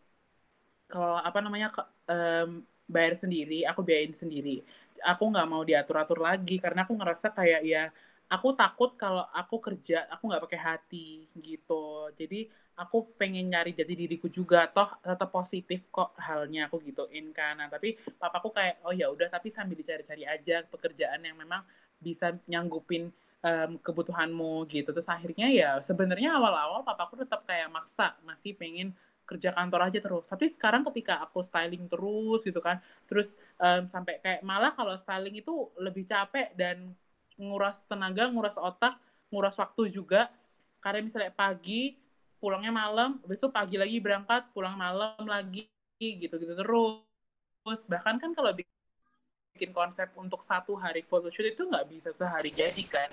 [0.87, 1.81] kalau apa namanya ke,
[2.13, 4.61] um, bayar sendiri, aku biayain sendiri.
[5.01, 7.83] Aku nggak mau diatur-atur lagi karena aku ngerasa kayak ya
[8.25, 11.07] aku takut kalau aku kerja aku nggak pakai hati
[11.37, 12.09] gitu.
[12.17, 17.61] Jadi aku pengen nyari jati diriku juga toh tetap positif kok halnya aku gituin kan.
[17.61, 21.63] Nah, tapi papaku kayak oh ya udah tapi sambil dicari-cari aja pekerjaan yang memang
[22.01, 23.13] bisa nyanggupin
[23.45, 24.91] um, kebutuhanmu gitu.
[24.91, 28.91] Terus akhirnya ya sebenarnya awal-awal papaku tetap kayak maksa masih pengen
[29.25, 30.25] kerja kantor aja terus.
[30.29, 32.77] Tapi sekarang ketika aku styling terus gitu kan,
[33.09, 36.93] terus um, sampai kayak malah kalau styling itu lebih capek dan
[37.39, 38.95] nguras tenaga, nguras otak,
[39.29, 40.31] nguras waktu juga.
[40.79, 41.97] Karena misalnya pagi
[42.37, 45.65] pulangnya malam, itu pagi lagi berangkat, pulang malam lagi
[45.97, 47.81] gitu-gitu terus.
[47.89, 53.09] Bahkan kan kalau bikin konsep untuk satu hari photoshoot itu nggak bisa sehari jadi kan.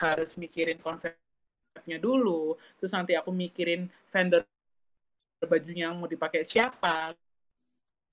[0.00, 4.48] Harus mikirin konsepnya dulu, terus nanti aku mikirin vendor
[5.44, 7.12] bajunya mau dipakai siapa,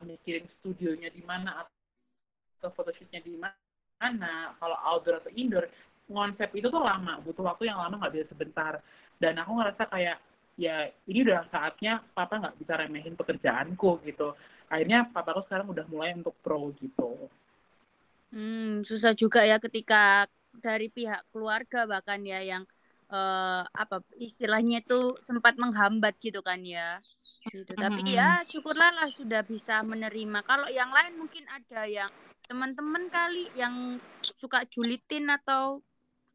[0.03, 1.63] mikirin studionya di mana
[2.59, 3.62] atau photoshootnya di mana,
[4.59, 5.65] kalau outdoor atau indoor,
[6.09, 8.79] konsep itu tuh lama, butuh waktu yang lama nggak bisa sebentar.
[9.17, 10.17] Dan aku ngerasa kayak
[10.53, 14.35] ya ini udah saatnya papa nggak bisa remehin pekerjaanku gitu.
[14.67, 17.29] Akhirnya papaku sekarang udah mulai untuk pro gitu.
[18.33, 20.25] Hmm, susah juga ya ketika
[20.57, 22.63] dari pihak keluarga bahkan ya yang
[23.13, 26.97] uh, apa istilahnya itu sempat menghambat gitu kan ya
[27.49, 28.17] gitu tapi Mm-mm.
[28.17, 32.09] ya syukurlah lah sudah bisa menerima kalau yang lain mungkin ada yang
[32.47, 35.79] teman-teman kali yang suka julitin atau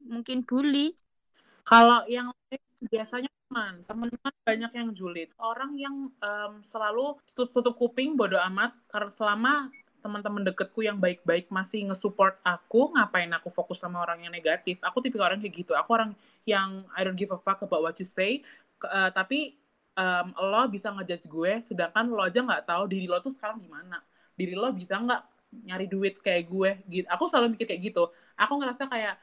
[0.02, 0.94] mungkin bully
[1.68, 2.32] Kalau yang
[2.88, 5.28] biasanya teman, teman-teman banyak yang julid.
[5.36, 9.54] Orang yang em, selalu tutup-tutup kuping bodo amat karena selama
[10.00, 14.80] teman-teman deketku yang baik-baik masih nge-support aku, ngapain aku fokus sama orang yang negatif?
[14.80, 15.76] Aku tipikal orang kayak gitu.
[15.76, 16.16] Aku orang
[16.48, 18.40] yang I don't give a fuck about what you say,
[18.84, 19.56] eh, tapi
[19.96, 24.00] em, lo bisa ngejudge gue, sedangkan lo aja nggak tahu diri lo tuh sekarang gimana.
[24.38, 26.70] Diri lo bisa nggak nyari duit kayak gue?
[26.86, 27.06] Gitu.
[27.08, 28.10] Aku selalu mikir kayak gitu.
[28.36, 29.16] Aku ngerasa kayak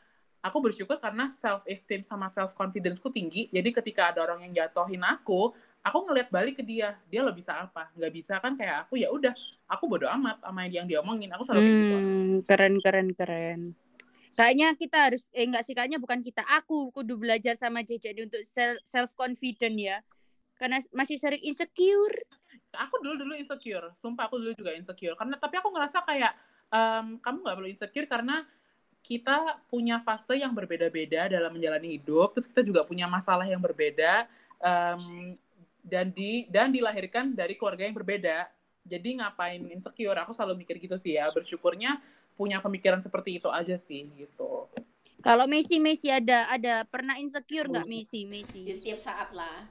[0.46, 3.50] aku bersyukur karena self esteem sama self confidenceku tinggi.
[3.50, 7.56] Jadi ketika ada orang yang jatuhin aku, aku ngeliat balik ke dia, dia lo bisa
[7.56, 7.90] apa?
[7.98, 9.34] Nggak bisa kan kayak aku ya udah,
[9.70, 11.34] aku bodo amat sama yang dia omongin.
[11.34, 11.96] Aku selalu kayak gitu.
[11.98, 13.62] hmm, keren keren keren
[14.36, 18.44] kayaknya kita harus eh enggak sih kayaknya bukan kita aku kudu belajar sama JJ untuk
[18.84, 19.98] self confident ya
[20.60, 22.16] karena masih sering insecure
[22.78, 25.16] Aku dulu dulu insecure, sumpah aku dulu juga insecure.
[25.16, 26.34] Karena tapi aku ngerasa kayak
[26.70, 28.46] em, kamu nggak perlu insecure karena
[29.06, 34.26] kita punya fase yang berbeda-beda dalam menjalani hidup, terus kita juga punya masalah yang berbeda
[34.60, 35.36] em,
[35.86, 38.50] dan di dan dilahirkan dari keluarga yang berbeda.
[38.86, 40.18] Jadi ngapain insecure?
[40.22, 41.30] Aku selalu mikir gitu sih ya.
[41.34, 41.98] Bersyukurnya
[42.38, 44.70] punya pemikiran seperti itu aja sih gitu.
[45.26, 48.62] Kalau Messi Messi ada ada pernah insecure nggak Messi Messi?
[48.62, 49.66] ya setiap saat lah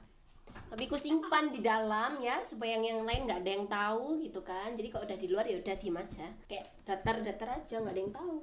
[0.71, 4.41] tapi ku simpan di dalam ya supaya yang yang lain nggak ada yang tahu gitu
[4.41, 4.73] kan.
[4.73, 6.27] Jadi kalau udah di luar ya udah diem aja.
[6.49, 8.33] Kayak datar datar aja nggak ada yang tahu.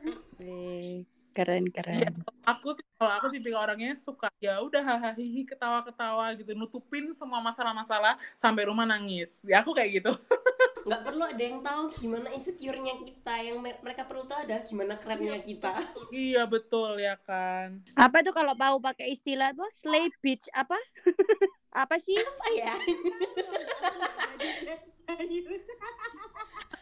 [0.40, 2.12] Eh, Keren keren.
[2.44, 5.16] aku tuh kalau aku tipikal orangnya suka ya udah hahaha
[5.48, 6.52] ketawa-ketawa gitu.
[6.52, 9.40] Nutupin semua masalah-masalah sampai rumah nangis.
[9.48, 10.12] Ya aku kayak gitu.
[10.82, 13.34] Nggak perlu ada yang tahu gimana insecure-nya kita.
[13.38, 15.72] Yang me- mereka perlu tahu adalah gimana kerennya kita.
[16.12, 17.80] iya betul ya kan.
[17.96, 19.64] Apa tuh kalau mau pakai istilah apa?
[19.72, 20.76] Slay bitch apa?
[21.72, 22.16] apa sih?
[22.16, 22.74] apa ya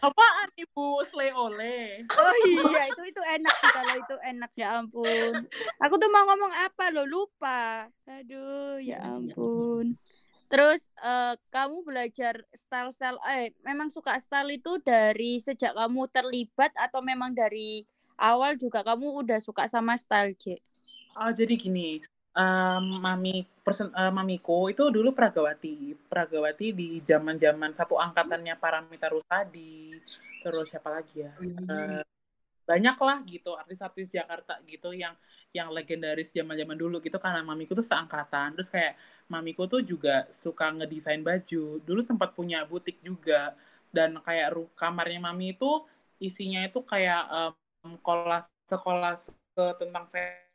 [0.00, 5.44] apaan ibu slay oleh Oh iya itu itu enak sih kalau itu enak ya ampun.
[5.84, 7.84] Aku tuh mau ngomong apa lo lupa.
[8.08, 10.00] Aduh ya ampun.
[10.48, 17.04] Terus eh, kamu belajar style-style eh memang suka style itu dari sejak kamu terlibat atau
[17.04, 17.84] memang dari
[18.16, 20.60] awal juga kamu udah suka sama style, J?
[21.18, 22.04] oh jadi gini
[22.36, 25.94] em, mami persen, eh, mamiku itu dulu pragawati.
[26.10, 29.98] Pragawati di zaman zaman satu angkatannya Paramita Rusadi
[30.40, 31.32] terus siapa lagi ya?
[31.68, 32.02] Eh,
[32.70, 35.14] banyak lah gitu artis-artis Jakarta gitu yang
[35.50, 38.54] yang legendaris zaman-zaman dulu gitu karena mamiku tuh seangkatan.
[38.58, 38.94] Terus kayak
[39.26, 41.82] mamiku tuh juga suka ngedesain baju.
[41.82, 43.54] Dulu sempat punya butik juga.
[43.90, 45.82] Dan kayak ru- kamarnya mami itu
[46.22, 47.22] isinya itu kayak
[47.84, 49.18] em, kolas sekolah
[49.80, 50.49] tentang fashion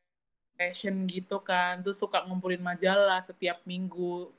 [1.07, 1.83] gitu kan.
[1.83, 4.31] Terus suka ngumpulin majalah setiap minggu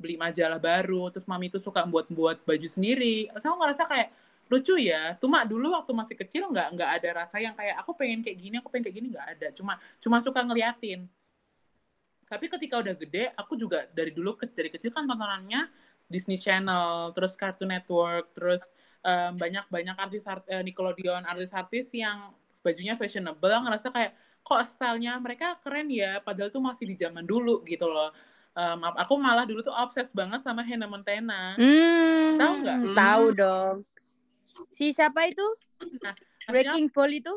[0.00, 1.10] beli majalah baru.
[1.12, 3.28] Terus mami tuh suka buat-buat baju sendiri.
[3.32, 4.08] Terus aku ngerasa kayak
[4.46, 8.22] lucu ya cuma dulu waktu masih kecil nggak nggak ada rasa yang kayak aku pengen
[8.22, 9.06] kayak gini aku pengen kayak gini.
[9.14, 11.00] Nggak ada cuma cuma suka ngeliatin.
[12.26, 15.70] Tapi ketika udah gede aku juga dari dulu ke- dari kecil kan tontonannya
[16.10, 18.62] Disney Channel terus Cartoon Network terus
[19.06, 22.34] em, banyak banyak artis art, eh, Nickelodeon artis-artis yang
[22.66, 23.54] bajunya fashionable.
[23.62, 24.12] Ngerasa kayak
[24.46, 28.14] kok stylenya mereka keren ya padahal tuh masih di zaman dulu gitu loh
[28.56, 32.78] Em, aku malah dulu tuh obses banget sama Hannah Montana Hmm, Tahu nggak?
[32.96, 33.76] Tahu dong.
[34.72, 35.44] Si siapa itu?
[35.76, 36.16] Maksudnya
[36.48, 37.34] Breaking Ball itu?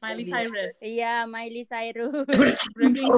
[0.00, 2.24] Miley Cyrus Iya, Miley Cyrus.
[2.78, 3.12] Breaking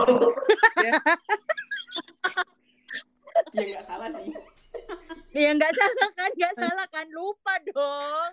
[3.55, 4.31] ya nggak salah sih
[5.35, 8.33] ya nggak salah kan, nggak salah kan, lupa dong.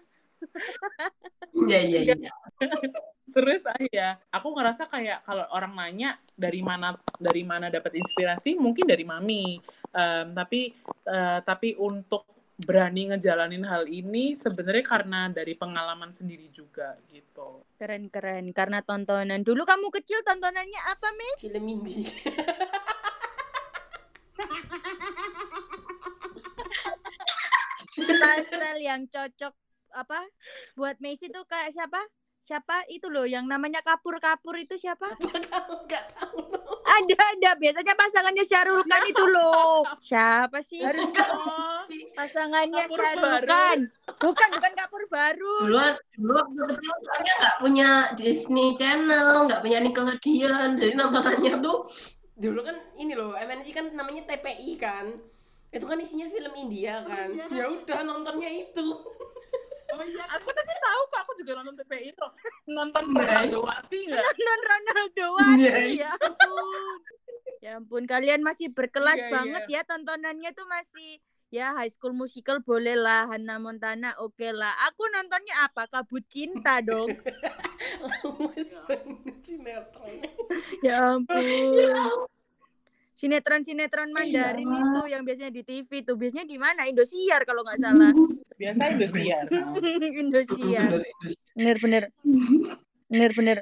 [1.69, 2.32] Iya, iya, iya.
[3.31, 8.59] terus ah ya aku ngerasa kayak kalau orang nanya dari mana dari mana dapat inspirasi
[8.59, 9.59] mungkin dari mami
[9.91, 10.71] Em, tapi
[11.03, 12.23] eh, tapi untuk
[12.55, 19.41] berani ngejalanin hal ini sebenarnya karena dari pengalaman sendiri juga gitu Keren keren, karena tontonan.
[19.41, 21.39] Dulu kamu kecil tontonannya apa, Miss?
[21.43, 22.07] film indie
[28.41, 29.53] Style yang cocok
[29.91, 30.21] apa?
[30.77, 31.99] Buat Messi tuh kayak siapa?
[32.41, 35.13] Siapa itu loh yang namanya kapur-kapur itu siapa?
[35.13, 36.41] kamu nggak tahu
[36.91, 39.86] Ada ada biasanya pasangannya Syahrul Khan itu loh.
[40.01, 40.84] Siapa sih?
[40.84, 41.86] Harus oh
[42.17, 43.47] pasangannya baru.
[43.47, 43.80] Khan.
[44.19, 45.56] Bukan bukan kapur baru.
[45.69, 45.80] Dulu,
[46.19, 51.88] dulu waktu kecil soalnya nggak punya Disney Channel, nggak punya Nickelodeon, jadi nontonannya tuh
[52.41, 55.13] dulu kan ini loh MNC kan namanya TPI kan
[55.71, 58.86] itu kan isinya film India kan ya udah nontonnya itu
[59.91, 62.27] oh iya aku tadi tahu kok aku juga nonton TPI itu
[62.67, 63.17] nonton Iya.
[63.21, 65.75] Ronaldo Wati nggak Non Ronaldo Wati Iya.
[65.95, 66.99] ya ampun.
[67.62, 72.63] Ya ampun kalian masih berkelas Iya, banget ya tontonannya tuh masih ya High School Musical
[72.63, 74.71] boleh lah Hannah Montana oke lah.
[74.89, 75.86] Aku nontonnya apa?
[75.86, 77.12] Kabut Cinta dong.
[78.88, 80.13] Banget sinetron
[80.82, 82.25] ya ampun.
[83.21, 84.81] Sinetron-sinetron Mandarin Iya.
[84.81, 86.89] itu yang biasanya di TV tuh biasanya di mana?
[86.89, 88.10] Indosiar kalau nggak salah.
[88.62, 89.45] biasa Indosiar
[90.25, 90.89] Indosiar.
[91.53, 92.10] Bener-bener.
[93.05, 93.62] Bener-bener.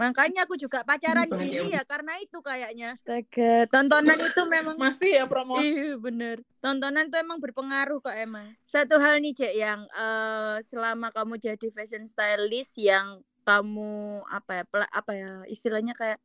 [0.00, 2.96] Makanya aku juga pacaran gini ya karena itu kayaknya.
[2.96, 6.40] Astaga, tontonan itu memang masih ya promo Iya bener.
[6.64, 8.56] Tontonan tuh emang berpengaruh kok emang.
[8.64, 14.64] Satu hal nih Cek yang eh, selama kamu jadi fashion stylist yang kamu apa ya
[14.88, 16.16] apa ya istilahnya kayak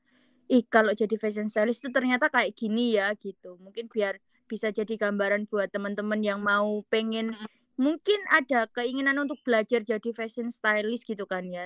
[0.48, 3.58] ih kalau jadi fashion stylist itu ternyata kayak gini ya gitu.
[3.62, 7.34] Mungkin biar bisa jadi gambaran buat teman-teman yang mau pengen
[7.76, 11.66] mungkin ada keinginan untuk belajar jadi fashion stylist gitu kan ya.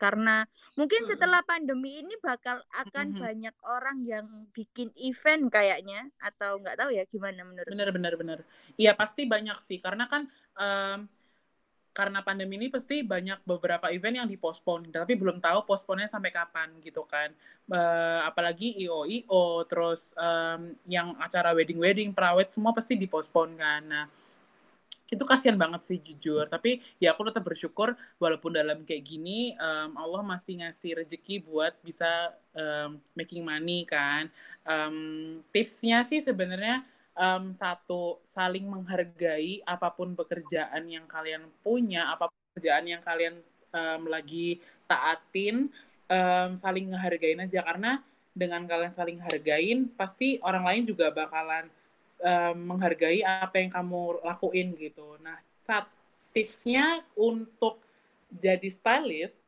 [0.00, 3.20] Karena mungkin setelah pandemi ini bakal akan Mhm.
[3.20, 8.38] banyak orang yang bikin event kayaknya atau nggak tahu ya gimana menurut bener bener bener
[8.80, 10.24] iya pasti banyak sih karena kan
[10.56, 11.04] em,
[11.90, 16.70] karena pandemi ini pasti banyak beberapa event yang dipospon tapi belum tahu posponnya sampai kapan
[16.86, 17.34] gitu kan.
[17.70, 23.82] Eh, apalagi io io terus em, yang acara wedding wedding perawat semua pasti dipospon kan.
[23.82, 24.06] Nah
[25.10, 26.46] itu kasihan banget sih jujur.
[26.46, 31.74] Tapi ya aku tetap bersyukur walaupun dalam kayak gini em, Allah masih ngasih rezeki buat
[31.82, 34.30] bisa em, making money kan.
[34.62, 36.86] Em, tipsnya sih sebenarnya
[37.20, 43.36] em, satu saling menghargai apa pun pekerjaan yang kalian punya apa pun pekerjaan yang kalian
[43.76, 45.68] em, lagi taatin
[46.10, 48.02] um, saling ngehargain aja karena
[48.34, 51.70] dengan kalian saling hargain pasti orang lain juga bakalan
[52.22, 55.18] um, menghargai apa yang kamu lakuin gitu.
[55.22, 55.86] Nah, saat
[56.34, 57.82] tipsnya untuk
[58.30, 59.42] jadi stylist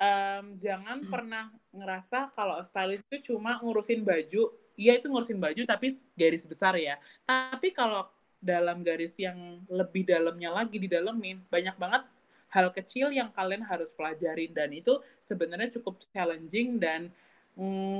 [0.00, 1.10] um, jangan hmm.
[1.12, 4.52] pernah ngerasa kalau stylist itu cuma ngurusin baju.
[4.80, 6.96] Iya itu ngurusin baju tapi garis besar ya.
[7.28, 8.08] Tapi kalau
[8.40, 12.08] dalam garis yang lebih dalamnya lagi di didalemin banyak banget
[12.48, 14.56] hal kecil yang kalian harus pelajarin.
[14.56, 17.12] Dan itu sebenarnya cukup challenging dan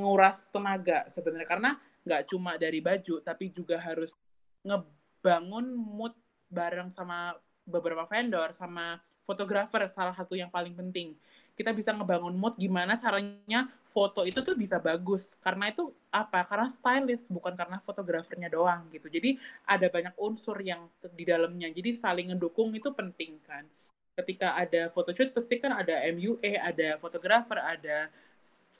[0.00, 1.44] nguras tenaga sebenarnya.
[1.44, 1.70] Karena
[2.00, 4.16] nggak cuma dari baju tapi juga harus
[4.64, 6.16] ngebangun mood
[6.48, 7.36] bareng sama
[7.68, 11.14] beberapa vendor sama fotografer salah satu yang paling penting
[11.60, 15.36] kita bisa ngebangun mood gimana caranya foto itu tuh bisa bagus.
[15.44, 16.40] Karena itu apa?
[16.48, 19.12] Karena stylist bukan karena fotografernya doang gitu.
[19.12, 19.36] Jadi
[19.68, 21.68] ada banyak unsur yang di dalamnya.
[21.68, 23.68] Jadi saling ngedukung itu penting kan.
[24.16, 28.08] Ketika ada photoshoot pasti kan ada MUA ada fotografer ada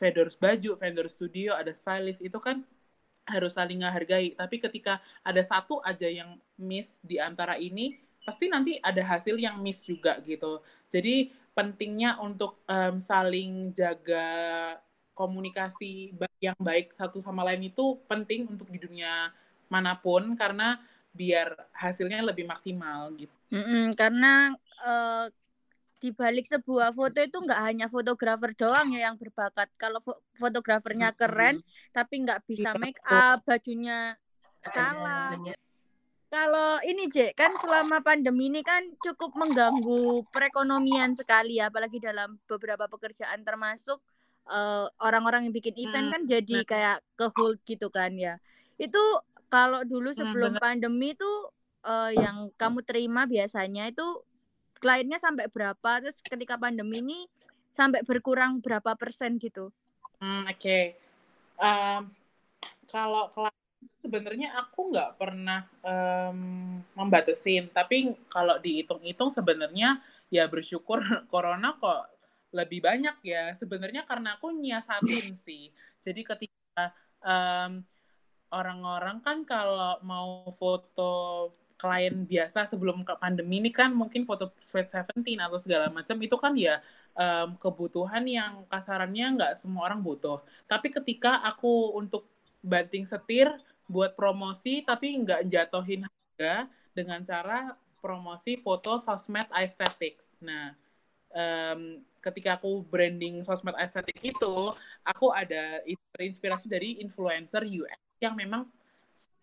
[0.00, 2.24] vendor baju vendor studio ada stylist.
[2.24, 2.64] Itu kan
[3.28, 8.76] harus saling menghargai tapi ketika ada satu aja yang miss di antara ini pasti nanti
[8.80, 10.60] ada hasil yang miss juga gitu.
[10.92, 14.24] Jadi pentingnya untuk um, saling jaga
[15.12, 19.28] komunikasi yang baik satu sama lain itu penting untuk di dunia
[19.68, 20.80] mana pun karena
[21.12, 23.36] biar hasilnya lebih maksimal gitu.
[23.52, 25.28] Mm -mm, karena uh,
[26.00, 29.68] di balik sebuah foto itu nggak hanya fotografer doang ya yang berbakat.
[29.76, 31.92] Kalau fo fotografernya keren mm -hmm.
[31.92, 34.16] tapi nggak bisa iya, make up, bajunya
[34.64, 35.36] salah.
[36.30, 42.38] Kalau ini J, kan selama pandemi ini kan cukup mengganggu perekonomian sekali ya, apalagi dalam
[42.46, 43.98] beberapa pekerjaan termasuk
[44.46, 46.70] eh, orang-orang uh, yang bikin event hmm, kan jadi bener.
[46.70, 48.38] kayak ke hold gitu kan ya.
[48.78, 49.02] Itu
[49.50, 51.30] kalau dulu hmm, sebelum hmm, pandemi itu
[51.82, 54.22] uh, yang kamu terima biasanya itu
[54.78, 57.18] kliennya sampai berapa, terus ketika pandemi ini
[57.74, 59.74] sampai berkurang berapa persen gitu?
[60.22, 60.84] Hmm, Oke, okay.
[61.58, 62.06] um,
[62.86, 63.26] kalau
[64.00, 70.00] sebenarnya aku nggak pernah um, membatasin tapi kalau dihitung-hitung sebenarnya
[70.32, 71.00] ya bersyukur
[71.32, 72.20] corona kok
[72.54, 73.54] lebih banyak ya.
[73.54, 75.70] Sebenarnya karena aku nyiasatin sih.
[76.02, 77.82] Jadi ketika um,
[78.50, 81.12] orang-orang kan kalau mau foto
[81.80, 86.36] klien biasa sebelum ke pandemi ini kan mungkin foto Sweet Seventeen atau segala macam itu
[86.36, 86.76] kan ya
[87.16, 90.44] um, kebutuhan yang kasarannya nggak semua orang butuh.
[90.68, 92.28] Tapi ketika aku untuk
[92.60, 93.48] banting setir
[93.90, 100.38] buat promosi tapi nggak jatuhin harga dengan cara promosi foto sosmed aesthetics.
[100.38, 100.72] Nah,
[101.34, 104.54] um, ketika aku branding sosmed aesthetic itu,
[105.02, 105.82] aku ada
[106.16, 108.70] inspirasi dari influencer UX yang memang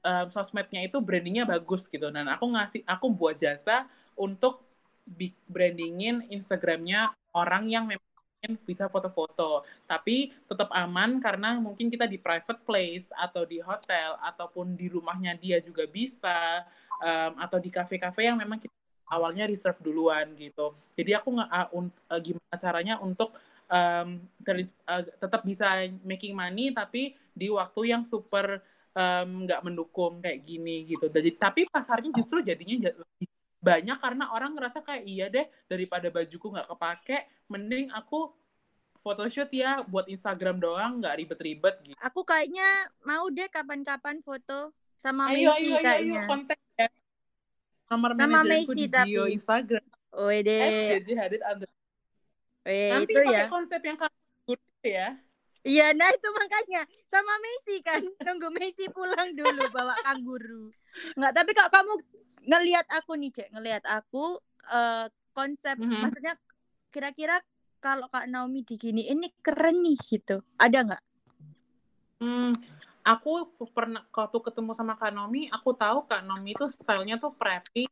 [0.01, 2.09] um, sosmednya itu brandingnya bagus gitu.
[2.09, 3.85] Dan aku ngasih, aku buat jasa
[4.17, 4.65] untuk
[5.47, 8.06] brandingin Instagramnya orang yang memang
[8.45, 14.77] bisa foto-foto, tapi tetap aman karena mungkin kita di private place atau di hotel ataupun
[14.77, 16.61] di rumahnya dia juga bisa
[17.01, 18.73] um, atau di kafe-kafe yang memang kita
[19.09, 20.77] awalnya reserve duluan gitu.
[20.93, 21.69] Jadi aku nggak uh,
[22.13, 23.33] uh, gimana caranya untuk
[23.65, 28.61] um, uh, tetap bisa making money tapi di waktu yang super
[28.97, 31.05] nggak um, mendukung kayak gini gitu.
[31.09, 36.53] Jadi tapi pasarnya justru jadinya lebih banyak karena orang ngerasa kayak iya deh daripada bajuku
[36.53, 38.29] nggak kepake mending aku
[39.01, 41.97] photoshoot ya buat Instagram doang nggak ribet-ribet gitu.
[42.03, 46.21] Aku kayaknya mau deh kapan-kapan foto sama ayo, Messi ayo, kayaknya.
[46.21, 46.87] Ayo, konten ya.
[47.87, 49.35] Nomor sama Messi di bio tapi.
[49.39, 49.85] Instagram.
[50.17, 50.99] Oh deh.
[50.99, 51.69] Jadi Hadid under.
[52.67, 53.47] Nanti itu pakai ya.
[53.47, 54.53] konsep yang kamu
[54.83, 55.09] ya.
[55.67, 60.71] Iya, nah itu makanya sama Messi kan nunggu Messi pulang dulu bawa kanguru.
[61.19, 61.93] Enggak, tapi kok kamu
[62.47, 64.39] ngelihat aku nih cek ngelihat aku
[64.71, 65.05] uh,
[65.35, 65.99] konsep mm -hmm.
[65.99, 66.33] maksudnya
[66.95, 67.43] kira-kira
[67.83, 71.03] kalau kak Naomi digini ini keren nih gitu ada nggak?
[72.17, 72.55] Hmm,
[73.05, 77.85] aku pernah waktu ketemu sama Kak Naomi, aku tahu Kak Naomi itu stylenya tuh preppy,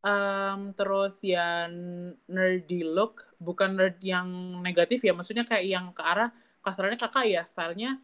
[0.00, 1.68] um, terus ya
[2.24, 4.26] nerdy look, bukan nerd yang
[4.64, 8.00] negatif ya, maksudnya kayak yang ke arah kasarnya kakak ya stylenya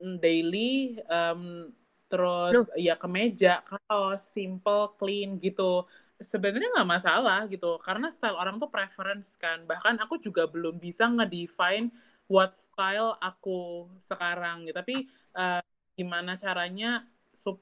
[0.00, 1.72] mm, daily, um,
[2.06, 2.66] terus Loh.
[2.78, 5.84] ya kemeja, kaos, simple, clean gitu.
[6.16, 9.64] Sebenarnya nggak masalah gitu, karena style orang tuh preference kan.
[9.68, 11.92] Bahkan aku juga belum bisa ngedefine
[12.30, 14.76] what style aku sekarang gitu.
[14.76, 14.96] Tapi
[15.36, 15.60] uh,
[15.96, 17.04] gimana caranya
[17.40, 17.60] sub,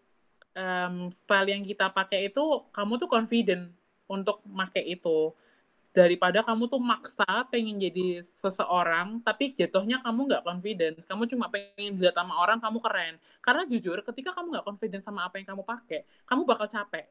[0.55, 3.71] um, style yang kita pakai itu kamu tuh confident
[4.07, 5.33] untuk pakai itu
[5.95, 10.97] daripada kamu tuh maksa pengen jadi seseorang tapi jatuhnya kamu nggak confident.
[11.07, 13.15] Kamu cuma pengen dilihat sama orang kamu keren.
[13.39, 17.07] Karena jujur ketika kamu nggak confident sama apa yang kamu pakai kamu bakal capek.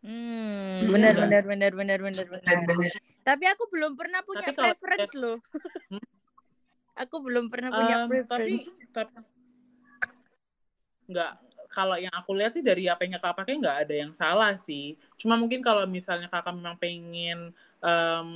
[0.00, 2.92] Hmm benar benar benar benar benar benar.
[3.20, 5.36] Tapi aku belum pernah punya tapi preference loh.
[5.92, 6.04] Hmm?
[7.04, 8.80] Aku belum pernah punya Um, tapi preference.
[8.96, 9.20] tapi
[11.08, 11.32] nggak
[11.68, 14.96] kalau yang aku lihat sih dari apa yang kakak pakai nggak ada yang salah sih.
[15.20, 17.52] Cuma mungkin kalau misalnya kakak memang pengen
[17.84, 18.30] em,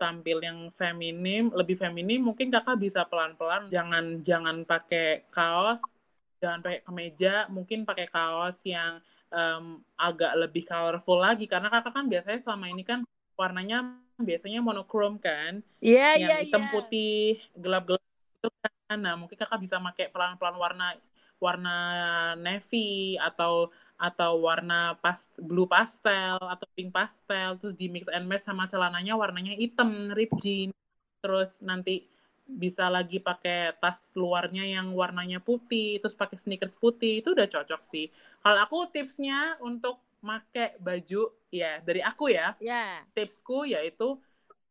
[0.00, 3.68] tampil yang feminim, lebih feminim, mungkin kakak bisa pelan-pelan.
[3.68, 5.80] Jangan jangan pakai kaos,
[6.40, 8.98] jangan pakai kemeja, mungkin pakai kaos yang
[9.30, 11.44] em, agak lebih colorful lagi.
[11.44, 13.04] Karena kakak kan biasanya selama ini kan
[13.36, 16.72] warnanya biasanya monokrom kan Iya, yang iya, hitam iya.
[16.72, 18.04] putih gelap-gelap
[18.40, 20.86] itu kan nah mungkin kakak bisa pakai pelan-pelan warna
[21.40, 21.74] warna
[22.38, 28.48] navy atau atau warna pas blue pastel atau pink pastel terus di mix and match
[28.48, 30.72] sama celananya warnanya hitam rib jean
[31.20, 32.08] terus nanti
[32.48, 37.82] bisa lagi pakai tas luarnya yang warnanya putih terus pakai sneakers putih itu udah cocok
[37.84, 38.08] sih
[38.40, 43.04] kalau aku tipsnya untuk make baju ya dari aku ya Ya.
[43.12, 44.16] tipsku yaitu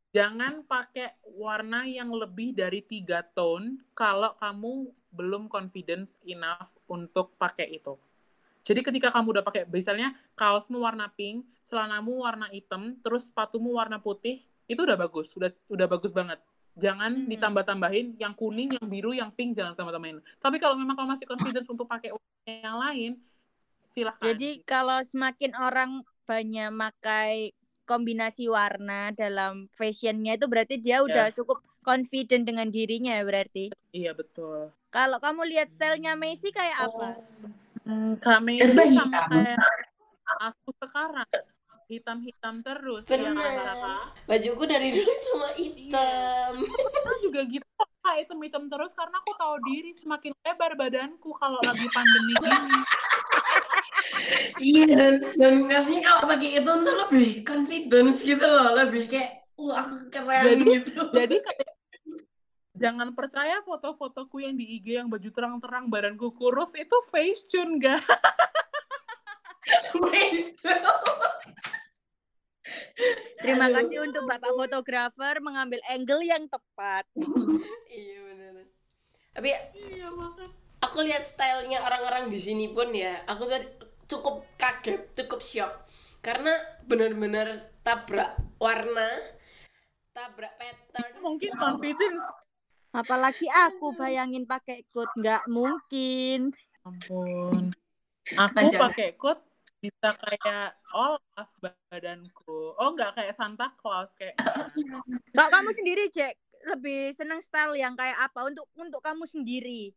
[0.10, 7.70] jangan pakai warna yang lebih dari tiga tone kalau kamu belum confidence enough untuk pakai
[7.74, 7.97] itu.
[8.66, 13.97] Jadi ketika kamu udah pakai misalnya kaosmu warna pink, celanamu warna hitam, terus sepatumu warna
[13.97, 16.38] putih, itu udah bagus, udah udah bagus banget.
[16.78, 17.30] Jangan Hmm.
[17.30, 20.22] ditambah-tambahin yang kuning, yang biru, yang pink jangan tambah-tambahin.
[20.38, 23.12] Tapi kalau memang kamu masih confidence untuk pakai warna yang lain,
[23.89, 24.38] silahkan.
[24.38, 25.91] Jadi kalau semakin orang
[26.30, 27.57] banyak pakai
[27.90, 33.74] kombinasi warna dalam fashionnya itu berarti dia udah cukup confident dengan dirinya ya berarti.
[33.90, 34.70] iya betul.
[34.94, 37.18] Kalau kamu lihat stylenya Messi kayak apa?
[37.90, 39.10] Hmm, Kak Messi sama hitam.
[39.34, 39.58] kayak
[40.38, 41.30] aku sekarang
[41.90, 46.54] hitam-hitam terus ya kakak Bajuku dari dulu cuma hitam.
[46.62, 47.66] Aku juga gitu
[48.10, 52.80] kak hitam-hitam terus karena aku tahu diri semakin lebar badanku kalau lagi pandemi gini
[54.59, 59.88] Iya dan dan biasanya kalau pakai itu tuh lebih confidence gitu loh, lebih kayak wah
[59.88, 61.01] aku keren Jadi- gitu.
[61.11, 61.70] jadi kayak
[62.80, 68.03] jangan percaya foto-fotoku yang di IG yang baju terang-terang badanku kurus itu face tune guys
[73.39, 73.76] Terima Aduh.
[73.82, 77.07] kasih untuk Bapak fotografer mengambil angle yang tepat.
[77.89, 78.67] iya bener.
[79.32, 79.49] Tapi
[79.95, 80.07] iya
[80.84, 83.61] aku lihat stylenya orang-orang di sini pun ya, aku tuh
[84.10, 85.74] cukup kaget, cukup shock.
[86.20, 86.51] Karena
[86.84, 89.07] benar-benar tabrak warna,
[90.12, 91.14] tabrak pattern.
[91.24, 92.26] mungkin confidence
[92.89, 96.49] Apalagi aku bayangin pakai coat nggak mungkin.
[96.82, 97.70] ampun
[98.34, 99.39] aku pakai coat
[99.80, 104.36] bisa kayak Olaf badanku oh nggak kayak Santa Claus kayak
[105.36, 106.36] Kalau kamu sendiri Jack
[106.68, 109.93] lebih seneng style yang kayak apa untuk untuk kamu sendiri?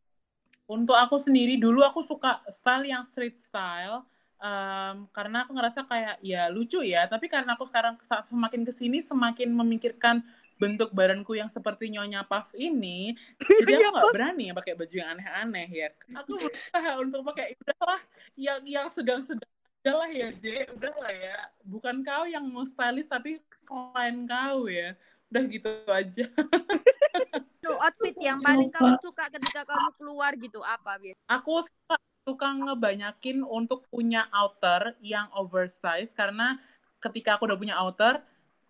[0.73, 4.09] Untuk aku sendiri dulu aku suka style yang street style
[4.41, 7.05] em, karena aku ngerasa kayak ya lucu ya.
[7.05, 8.01] Tapi karena aku sekarang
[8.33, 10.25] semakin ke sini semakin memikirkan
[10.57, 13.19] bentuk badanku yang seperti Nyonya Puff ini,
[13.67, 15.89] jadi aku nggak berani ya pakai baju yang aneh-aneh ya.
[16.23, 18.01] Aku berusaha untuk pakai udahlah
[18.39, 19.51] yang yang sedang-sedang
[19.83, 21.37] udahlah ya J, udahlah ya.
[21.67, 24.95] Bukan kau yang mau stylish tapi klien kau ya.
[25.35, 26.27] Udah gitu aja.
[27.71, 31.21] Outfit yang paling kamu suka ketika kamu keluar gitu apa biasa?
[31.31, 31.97] aku suka,
[32.27, 36.59] suka ngebanyakin untuk punya outer yang oversize karena
[36.99, 38.23] ketika aku udah punya outer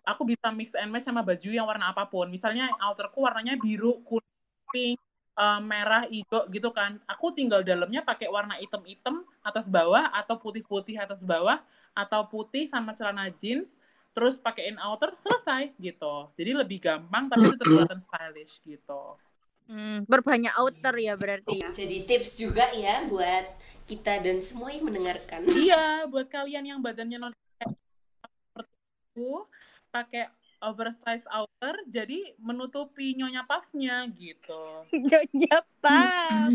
[0.03, 2.27] aku bisa mix and match sama baju yang warna apa pun.
[2.27, 4.35] Misalnya outerku warnanya biru kuning
[4.71, 4.99] pink
[5.39, 6.99] eh, merah hijau gitu kan.
[7.07, 11.59] Aku tinggal dalamnya pakai warna hitam-hitam atas bawah atau putih-putih atas bawah
[11.95, 13.69] atau putih sama celana jeans
[14.13, 19.17] terus pakein outer selesai gitu jadi lebih gampang tapi tetap kelihatan stylish gitu
[19.63, 21.63] Hmm, berbanyak outer ya berarti.
[21.71, 23.47] Jadi tips juga ya buat
[23.87, 25.47] kita dan semua yang mendengarkan.
[25.47, 28.75] Iya, buat kalian yang badannya non seperti
[29.15, 29.47] aku,
[29.87, 30.27] pakai
[30.63, 34.63] oversize outer, jadi menutupi nyonya puffnya gitu.
[35.11, 36.51] Nyonya Pam.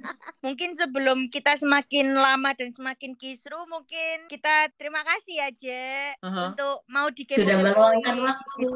[0.44, 6.50] Mungkin sebelum kita semakin lama dan semakin kisru, mungkin kita terima kasih ya, Je, Aha.
[6.50, 8.66] untuk mau di Sudah meluangkan waktu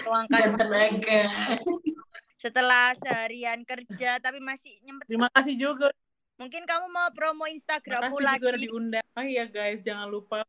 [0.00, 1.22] meluangkan dan tenaga.
[2.40, 5.04] setelah seharian kerja tapi masih nyempet.
[5.04, 5.92] Terima kasih juga.
[6.40, 8.64] Mungkin kamu mau promo Terima Instagrammu kasih juga udah lagi.
[8.64, 9.04] diundang.
[9.12, 10.40] Oh iya guys, jangan lupa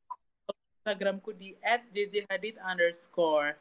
[0.79, 1.53] Instagramku di
[1.91, 3.59] @jjhadid underscore.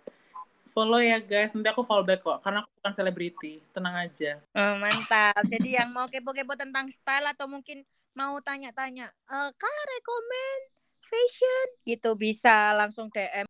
[0.71, 3.59] Follow ya guys, nanti aku follow back kok, karena aku bukan selebriti.
[3.75, 4.39] Tenang aja.
[4.55, 5.43] Oh, mantap.
[5.51, 7.83] Jadi yang mau kepo-kepo tentang style atau mungkin
[8.15, 10.59] mau tanya-tanya, eh Kak rekomen
[11.01, 13.47] fashion gitu bisa langsung DM.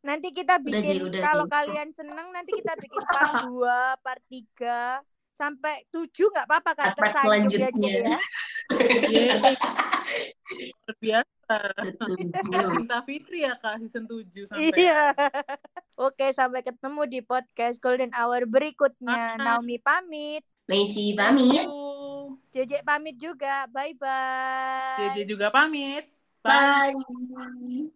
[0.00, 5.04] Nanti kita bikin udah, kalau kalian seneng nanti kita bikin part 2, part 3
[5.36, 8.18] sampai 7 nggak apa-apa Kak Part tersanjung ya ya.
[10.50, 11.56] Luar biasa.
[11.74, 12.16] Betul.
[12.76, 14.74] Cinta Fitri ya Kak season 7 sampai.
[14.74, 15.02] Iya.
[16.06, 19.36] Oke, sampai ketemu di podcast Golden Hour berikutnya.
[19.36, 19.42] Bye.
[19.42, 20.42] Naomi pamit.
[20.70, 21.66] Messi pamit.
[22.54, 23.66] JJ pamit juga.
[23.70, 25.14] Bye bye.
[25.14, 26.06] JJ juga pamit.
[26.42, 26.94] Bye.
[26.94, 27.90] Bye.